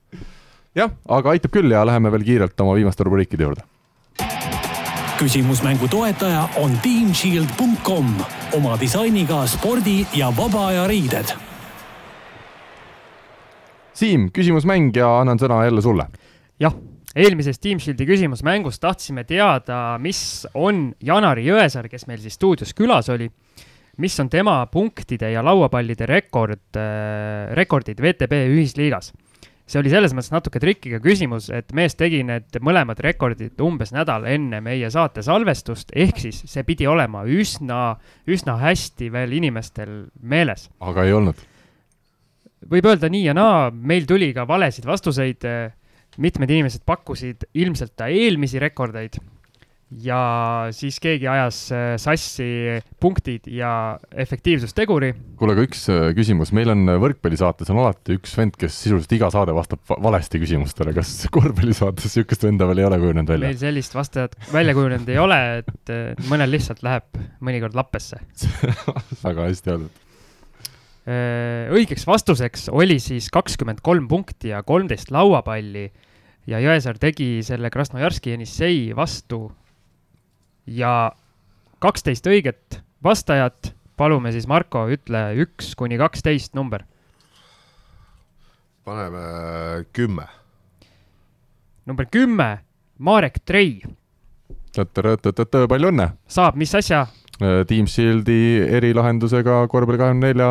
[0.80, 3.64] jah, aga aitab küll ja läheme veel kiirelt oma viimaste rubriikide juurde.
[5.20, 8.12] küsimusmängu toetaja on teamshield.com
[8.58, 11.32] oma disainiga spordi ja vaba aja riided.
[13.96, 16.10] Siim, küsimusmäng ja annan sõna jälle sulle.
[16.60, 16.74] jah
[17.16, 23.08] eelmises Team Shieldi küsimusmängus tahtsime teada, mis on Janari Jõesaar, kes meil siis stuudios külas
[23.12, 23.30] oli,
[24.02, 29.14] mis on tema punktide ja lauapallide rekord äh,, rekordid VTB ühisliigas.
[29.66, 34.28] see oli selles mõttes natuke trikiga küsimus, et mees tegi need mõlemad rekordid umbes nädal
[34.30, 37.96] enne meie saate salvestust, ehk siis see pidi olema üsna,
[38.30, 40.68] üsna hästi veel inimestel meeles.
[40.80, 41.40] aga ei olnud?
[42.70, 45.42] võib öelda nii ja naa, meil tuli ka valesid vastuseid
[46.22, 49.18] mitmed inimesed pakkusid ilmselt ta eelmisi rekordeid
[50.02, 50.18] ja
[50.74, 52.46] siis keegi ajas äh, sassi
[53.00, 55.12] punktid ja efektiivsusteguri.
[55.38, 59.14] kuule, aga üks äh, küsimus, meil on äh, võrkpallisaates on alati üks vend, kes sisuliselt
[59.14, 63.52] iga saade vastab valesti küsimustele, kas korvpallisaates niisugust venda veel ei ole kujunenud välja?
[63.52, 65.94] meil sellist vastajat välja kujunenud ei ole, et
[66.32, 68.18] mõnel lihtsalt läheb mõnikord lappesse.
[69.26, 70.02] Väga hästi öeldud.
[71.76, 75.84] Õigeks vastuseks oli siis kakskümmend kolm punkti ja kolmteist lauapalli
[76.46, 79.48] ja Jõesaar tegi selle Krasnojarski Jenissei vastu
[80.66, 81.12] ja
[81.82, 86.84] kaksteist õiget vastajat, palume siis Marko, ütle üks kuni kaksteist number.
[88.84, 90.26] paneme kümme.
[91.86, 92.58] number kümme,
[92.98, 93.82] Marek Trei.
[95.68, 96.10] palju õnne!
[96.26, 97.06] saab mis asja?
[97.36, 100.46] Äh, Team Shieldi erilahendusega korvpalli kahekümne nelja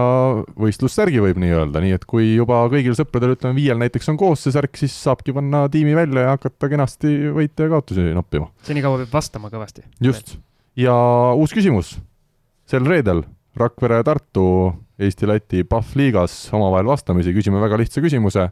[0.53, 4.45] võistlussärgi võib nii öelda, nii et kui juba kõigil sõpradel, ütleme viiel näiteks on koos
[4.45, 8.51] see särk, siis saabki panna tiimi välja ja hakata kenasti võite ja kaotusi noppima.
[8.67, 9.81] senikaua peab vastama kõvasti.
[10.05, 10.35] just,
[10.77, 10.93] ja
[11.33, 11.95] uus küsimus.
[12.69, 13.23] sel reedel
[13.55, 14.45] Rakvere ja Tartu
[14.99, 18.49] Eesti-Läti PAF liigas omavahel vastamisi, küsime väga lihtsa küsimuse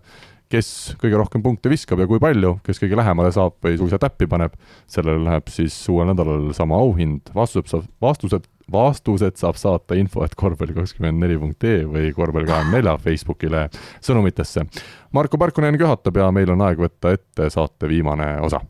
[0.54, 0.70] kes
[1.02, 4.56] kõige rohkem punkte viskab ja kui palju, kes kõige lähemale saab või suisa täppi paneb,
[4.92, 10.36] sellele läheb siis uuel nädalal sama auhind, vastused saab, vastused, vastused saab saata info, et
[10.40, 13.66] korvpalli kakskümmend neli punkt ee või korvpalli kahekümne nelja Facebookile
[14.04, 14.68] sõnumitesse.
[15.14, 18.62] Marko Parkonen juhatab ja meil on aeg võtta ette saate viimane osa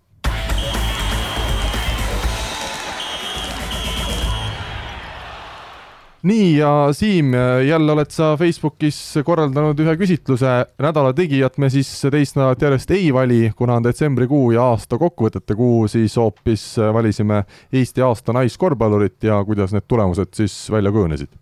[6.24, 7.34] nii ja Siim,
[7.68, 13.10] jälle oled sa Facebookis korraldanud ühe küsitluse, nädala tegijat me siis teist nädalat järjest ei
[13.14, 17.44] vali, kuna on detsembrikuu ja aasta kokkuvõtete kuu, siis hoopis valisime
[17.74, 21.34] Eesti aasta naiskorvpallurit ja kuidas need tulemused siis välja kujunesid?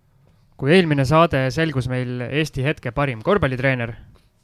[0.62, 3.96] kui eelmine saade selgus meil Eesti hetke parim korvpallitreener,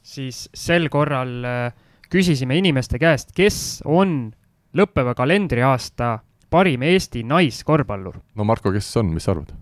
[0.02, 1.76] siis sel korral äh,
[2.10, 4.32] küsisime inimeste käest, kes on
[4.74, 6.16] lõppeva kalendriaasta
[6.50, 8.18] parim Eesti naiskorvpallur.
[8.34, 9.54] no Marko, kes on, mis sa arvad?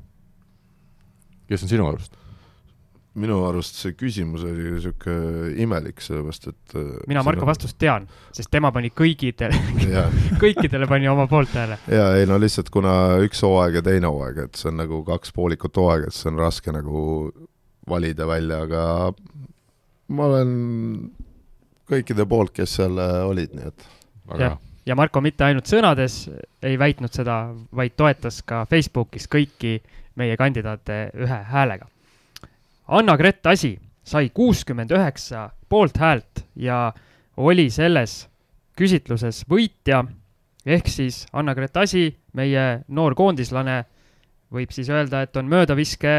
[1.48, 2.16] Kes on sinu arust?
[3.16, 5.14] minu arust see küsimus oli sihuke
[5.62, 8.04] imelik, sellepärast et äh, mina Marko vastust tean,
[8.36, 9.56] sest tema pani kõigidele
[10.42, 11.78] kõikidele pani oma poolthääle.
[11.92, 15.32] ja ei no lihtsalt kuna üks hooaeg ja teine hooaeg, et see on nagu kaks
[15.36, 17.06] poolikut hooaega, et see on raske nagu
[17.88, 18.84] valida välja, aga
[20.12, 20.52] ma olen
[21.88, 23.90] kõikide poolt, kes seal äh, olid, nii et.
[24.42, 26.26] jah, ja Marko mitte ainult sõnades
[26.66, 29.78] ei väitnud seda, vaid toetas ka Facebookis kõiki
[30.16, 31.86] meie kandidaate ühe häälega
[32.86, 33.74] Anna-Grett Asi
[34.06, 36.92] sai kuuskümmend üheksa poolthäält ja
[37.36, 38.28] oli selles
[38.78, 40.04] küsitluses võitja,
[40.66, 43.80] ehk siis Anna-Grett Asi, meie noor koondislane,
[44.52, 46.14] võib siis öelda, et on möödaviske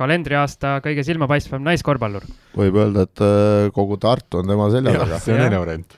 [0.00, 2.26] kalendriaasta kõige silmapaistvam naiskorvpallur.
[2.56, 5.18] võib öelda, et äh, kogu Tartu on tema selja taga.
[5.24, 5.96] see on teine variant.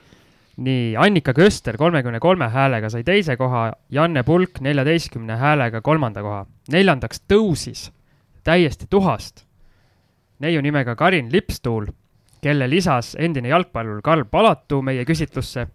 [0.57, 6.45] Nii, Annika Köster kolmekümne kolme häälega sai teise koha, Janne Pulk neljateistkümne häälega kolmanda koha.
[6.71, 7.89] neljandaks tõusis
[8.43, 9.45] täiesti tuhast
[10.43, 11.87] neiu nimega Karin Lipstuul,
[12.43, 15.67] kelle lisas endine jalgpallur Karl Palatu meie küsitlusse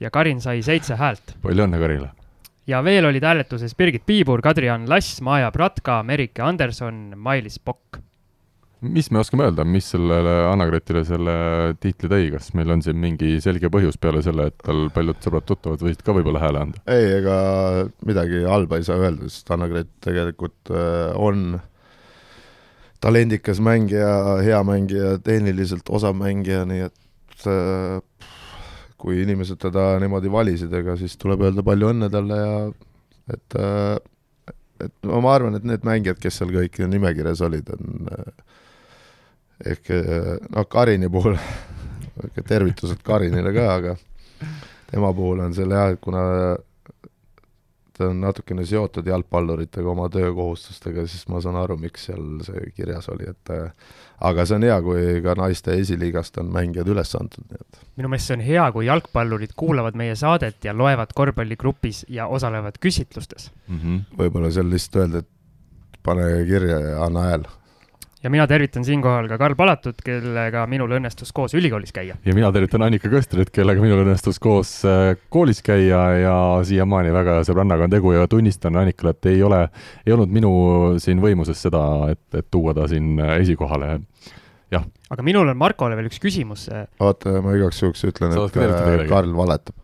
[0.00, 1.36] ja Karin sai seitse häält.
[1.42, 2.10] palju õnne Karile!
[2.66, 8.02] ja veel olid hääletuses Birgit Piibur, Kadri-Ann Lass, Maja Pratka, Merike Anderson, Mailis Pokk.
[8.80, 11.34] Mis me oskame öelda, mis sellele Anna-Gretile selle
[11.82, 15.82] tiitli tõi, kas meil on siin mingi selge põhjus peale selle, et tal paljud sõbrad-tuttavad
[15.86, 16.82] võisid ka võib-olla hääle anda?
[16.90, 17.38] ei, ega
[18.06, 21.60] midagi halba ei saa öelda, sest Anna-Gret tegelikult äh, on
[23.02, 24.10] talendikas mängija,
[24.46, 28.28] hea mängija, tehniliselt osav mängija, nii et äh,
[28.98, 32.54] kui inimesed teda niimoodi valisid, ega siis tuleb öelda palju õnne talle ja
[33.34, 33.98] et äh,
[34.78, 38.28] et no ma arvan, et need mängijad, kes seal kõik nimekirjas olid, on äh,
[39.66, 39.90] ehk
[40.54, 41.36] noh, Karini puhul
[42.52, 43.96] tervitused Karinile ka, aga
[44.90, 46.24] tema puhul on seal jah, et kuna
[47.98, 53.08] ta on natukene seotud jalgpalluritega, oma töökohustustega, siis ma saan aru, miks seal see kirjas
[53.10, 53.96] oli, et äh,
[54.28, 57.80] aga see on hea, kui ka naiste esiliigast on mängijad üles antud, nii et.
[57.98, 62.78] minu meelest see on hea, kui jalgpallurid kuulavad meie saadet ja loevad korvpalligrupis ja osalevad
[62.82, 63.80] küsitlustes mm.
[63.82, 64.18] -hmm.
[64.22, 67.48] võib-olla seal lihtsalt öelda, et pane kirja ja anna hääl
[68.22, 72.16] ja mina tervitan siinkohal ka Karl Palatut, kellega minul õnnestus koos ülikoolis käia.
[72.24, 76.36] ja mina tervitan Annika Köstrit, kellega minul õnnestus koos äh, koolis käia ja
[76.66, 79.64] siiamaani väga sõbrannaga on tegu ja tunnistan Annikale, et ei ole,
[80.06, 80.52] ei olnud minu
[81.02, 81.82] siin võimuses seda,
[82.12, 83.98] et, et tuua ta siin äh, esikohale
[84.74, 84.86] jah.
[85.10, 86.68] aga minul on Markole veel üks küsimus.
[87.00, 89.76] oota, ma igaks juhuks ütlen, et äh, Karl valetab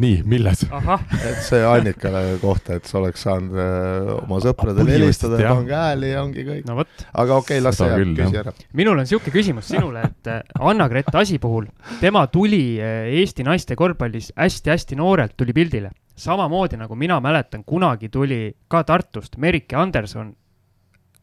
[0.00, 0.64] nii, milles?
[0.64, 6.12] et see Annikale kohta, et sa oleks saanud äh, oma sõpradele helistada ja pange hääli
[6.12, 6.78] ja ongi kõik no,.
[6.80, 8.54] aga okei okay,, las see jääb, küsi ära.
[8.80, 11.68] minul on niisugune küsimus sinule, et äh, Anna-Grett Asi puhul,
[12.00, 15.92] tema tuli äh, Eesti naiste korvpallis hästi-hästi noorelt, tuli pildile.
[16.20, 20.34] samamoodi nagu mina mäletan, kunagi tuli ka Tartust Merike Anderson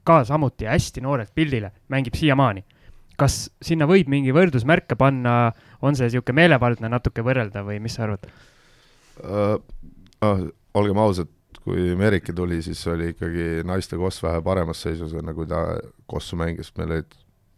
[0.04, 2.64] ka samuti hästi noorelt pildile, mängib siiamaani
[3.18, 5.52] kas sinna võib mingi võrdusmärke panna,
[5.82, 8.30] on see niisugune meelevaldne natuke võrrelda või mis sa arvad?
[9.24, 10.48] Uh,.
[10.78, 11.30] olgem ausad,
[11.68, 15.66] kui Meriki tuli, siis oli ikkagi naiste koss vähe paremas seisus, enne kui ta
[16.08, 17.18] kossu mängis, meil olid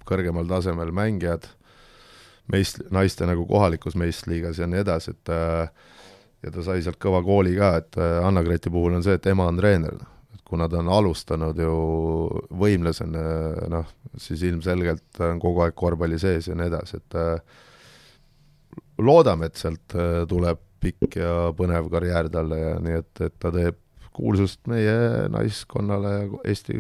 [0.09, 1.45] kõrgemal tasemel mängijad,
[2.51, 5.69] meist-, naiste nagu kohalikus meistriliigas ja nii edasi, et äh,
[6.43, 9.45] ja ta sai sealt kõva kooli ka, et äh, Anna-Greti puhul on see, et ema
[9.51, 9.99] on treener,
[10.33, 11.75] et kuna ta on alustanud ju
[12.63, 13.25] võimlasena,
[13.69, 17.11] noh, siis ilmselgelt on kogu aeg korvpalli sees ja nii edasi, et
[18.99, 19.95] loodame, et sealt
[20.31, 23.77] tuleb pikk ja põnev karjäär talle ja nii et, et ta teeb
[24.19, 26.75] kuulsust meie naiskonnale ja Eesti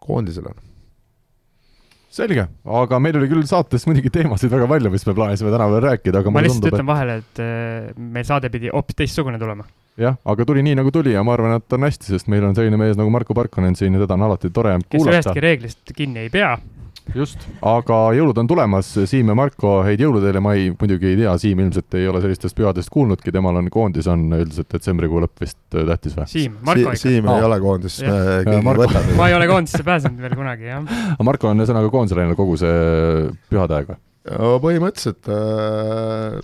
[0.00, 0.54] koondisele.
[2.16, 5.82] selge, aga meil oli küll saates muidugi teemasid väga palju, mis me plaanisime täna veel
[5.84, 6.88] rääkida, aga ma lihtsalt ütlen et...
[6.88, 9.66] vahele, et äh, meil saade pidi hoopis teistsugune tulema.
[10.00, 12.56] jah, aga tuli nii, nagu tuli ja ma arvan, et on hästi, sest meil on
[12.56, 15.18] selline mees nagu Marko Parkonen siin ja teda on alati tore kes kuulata.
[15.18, 16.54] kes ühestki reeglist kinni ei pea
[17.14, 21.18] just, aga jõulud on tulemas, Siim ja Marko, häid jõule teile, ma ei, muidugi ei
[21.20, 25.44] tea, Siim ilmselt ei ole sellistest pühadest kuulnudki, temal on koondis on üldiselt detsembrikuu lõpp
[25.44, 26.28] vist äh, tähtis või?
[26.32, 27.02] Siim, Marko ikka.
[27.04, 28.18] Siim ei ole koondis, me
[28.48, 29.16] keegi ei võta teda.
[29.20, 30.92] ma ei ole koondisse pääsenud veel kunagi, jah.
[31.14, 32.76] aga Marko on ühesõnaga koondise läinud kogu see
[33.52, 34.02] pühade aeg või?
[34.66, 36.38] põhimõtteliselt äh,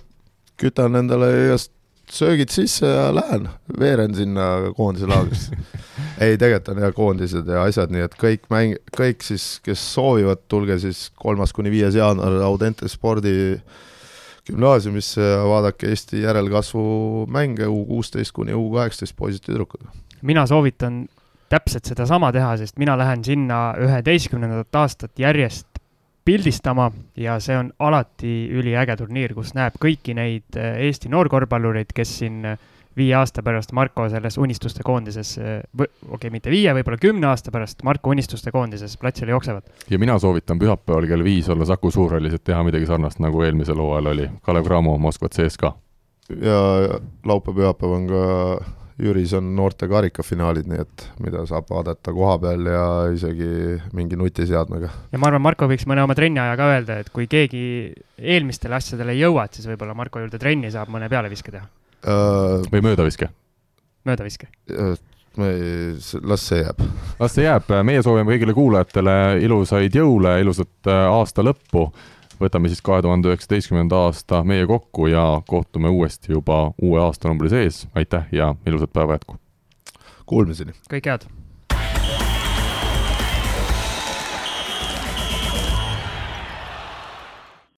[0.61, 1.73] kütan endale igast
[2.13, 3.49] söögid sisse ja lähen,
[3.79, 5.57] veeren sinna koondise laagrisse
[6.21, 10.43] ei, tegelikult on jah koondised ja asjad, nii et kõik mäng, kõik siis, kes soovivad,
[10.51, 13.33] tulge siis kolmas kuni viies jaanuar Audente spordi
[14.47, 19.87] gümnaasiumisse ja vaadake Eesti järelkasvu mänge U kuusteist kuni U kaheksateist poisid-tüdrukud.
[20.21, 21.05] mina soovitan
[21.49, 25.72] täpselt sedasama teha, sest mina lähen sinna üheteistkümnendat aastat järjest
[26.25, 32.17] pildistama ja see on alati üliäge turniir, kus näeb kõiki neid äh, Eesti noorkorvpallureid, kes
[32.21, 37.27] siin äh, viie aasta pärast Marko selles unistuste koondises, okei okay,, mitte viie, võib-olla kümne
[37.31, 39.63] aasta pärast Marko unistuste koondises platsile jooksevad.
[39.89, 43.81] ja mina soovitan pühapäeval kell viis olla Saku Suurhallis, et teha midagi sarnast, nagu eelmisel
[43.81, 45.73] hooajal oli Kalev Cramo Moskva CSKA.
[46.29, 46.59] ja
[47.25, 48.23] laupäev-pühapäev on ka
[49.01, 52.83] Jüris on noorte karikafinaalid, nii et mida saab vaadata koha peal ja
[53.13, 54.91] isegi mingi nutiseadmega.
[55.11, 57.63] ja ma arvan, Marko võiks mõne oma trenni aja ka öelda, et kui keegi
[58.17, 62.69] eelmistele asjadele ei jõua, et siis võib-olla Marko juurde trenni saab mõne pealeviske teha uh,.
[62.69, 63.31] või möödaviske?
[64.05, 64.93] möödaviske uh,
[65.37, 66.81] me ei, las see jääb.
[67.19, 71.87] las see jääb, meie soovime kõigile kuulajatele ilusaid jõule, ilusat äh, aasta lõppu.
[72.43, 77.87] Võtame siis kahe tuhande üheksateistkümnenda aasta meie kokku ja kohtume uuesti juba uue aastanumbri sees.
[77.95, 79.39] aitäh ja ilusat päeva jätku!
[80.25, 80.75] Kuulmiseni!
[80.91, 81.42] kõike head!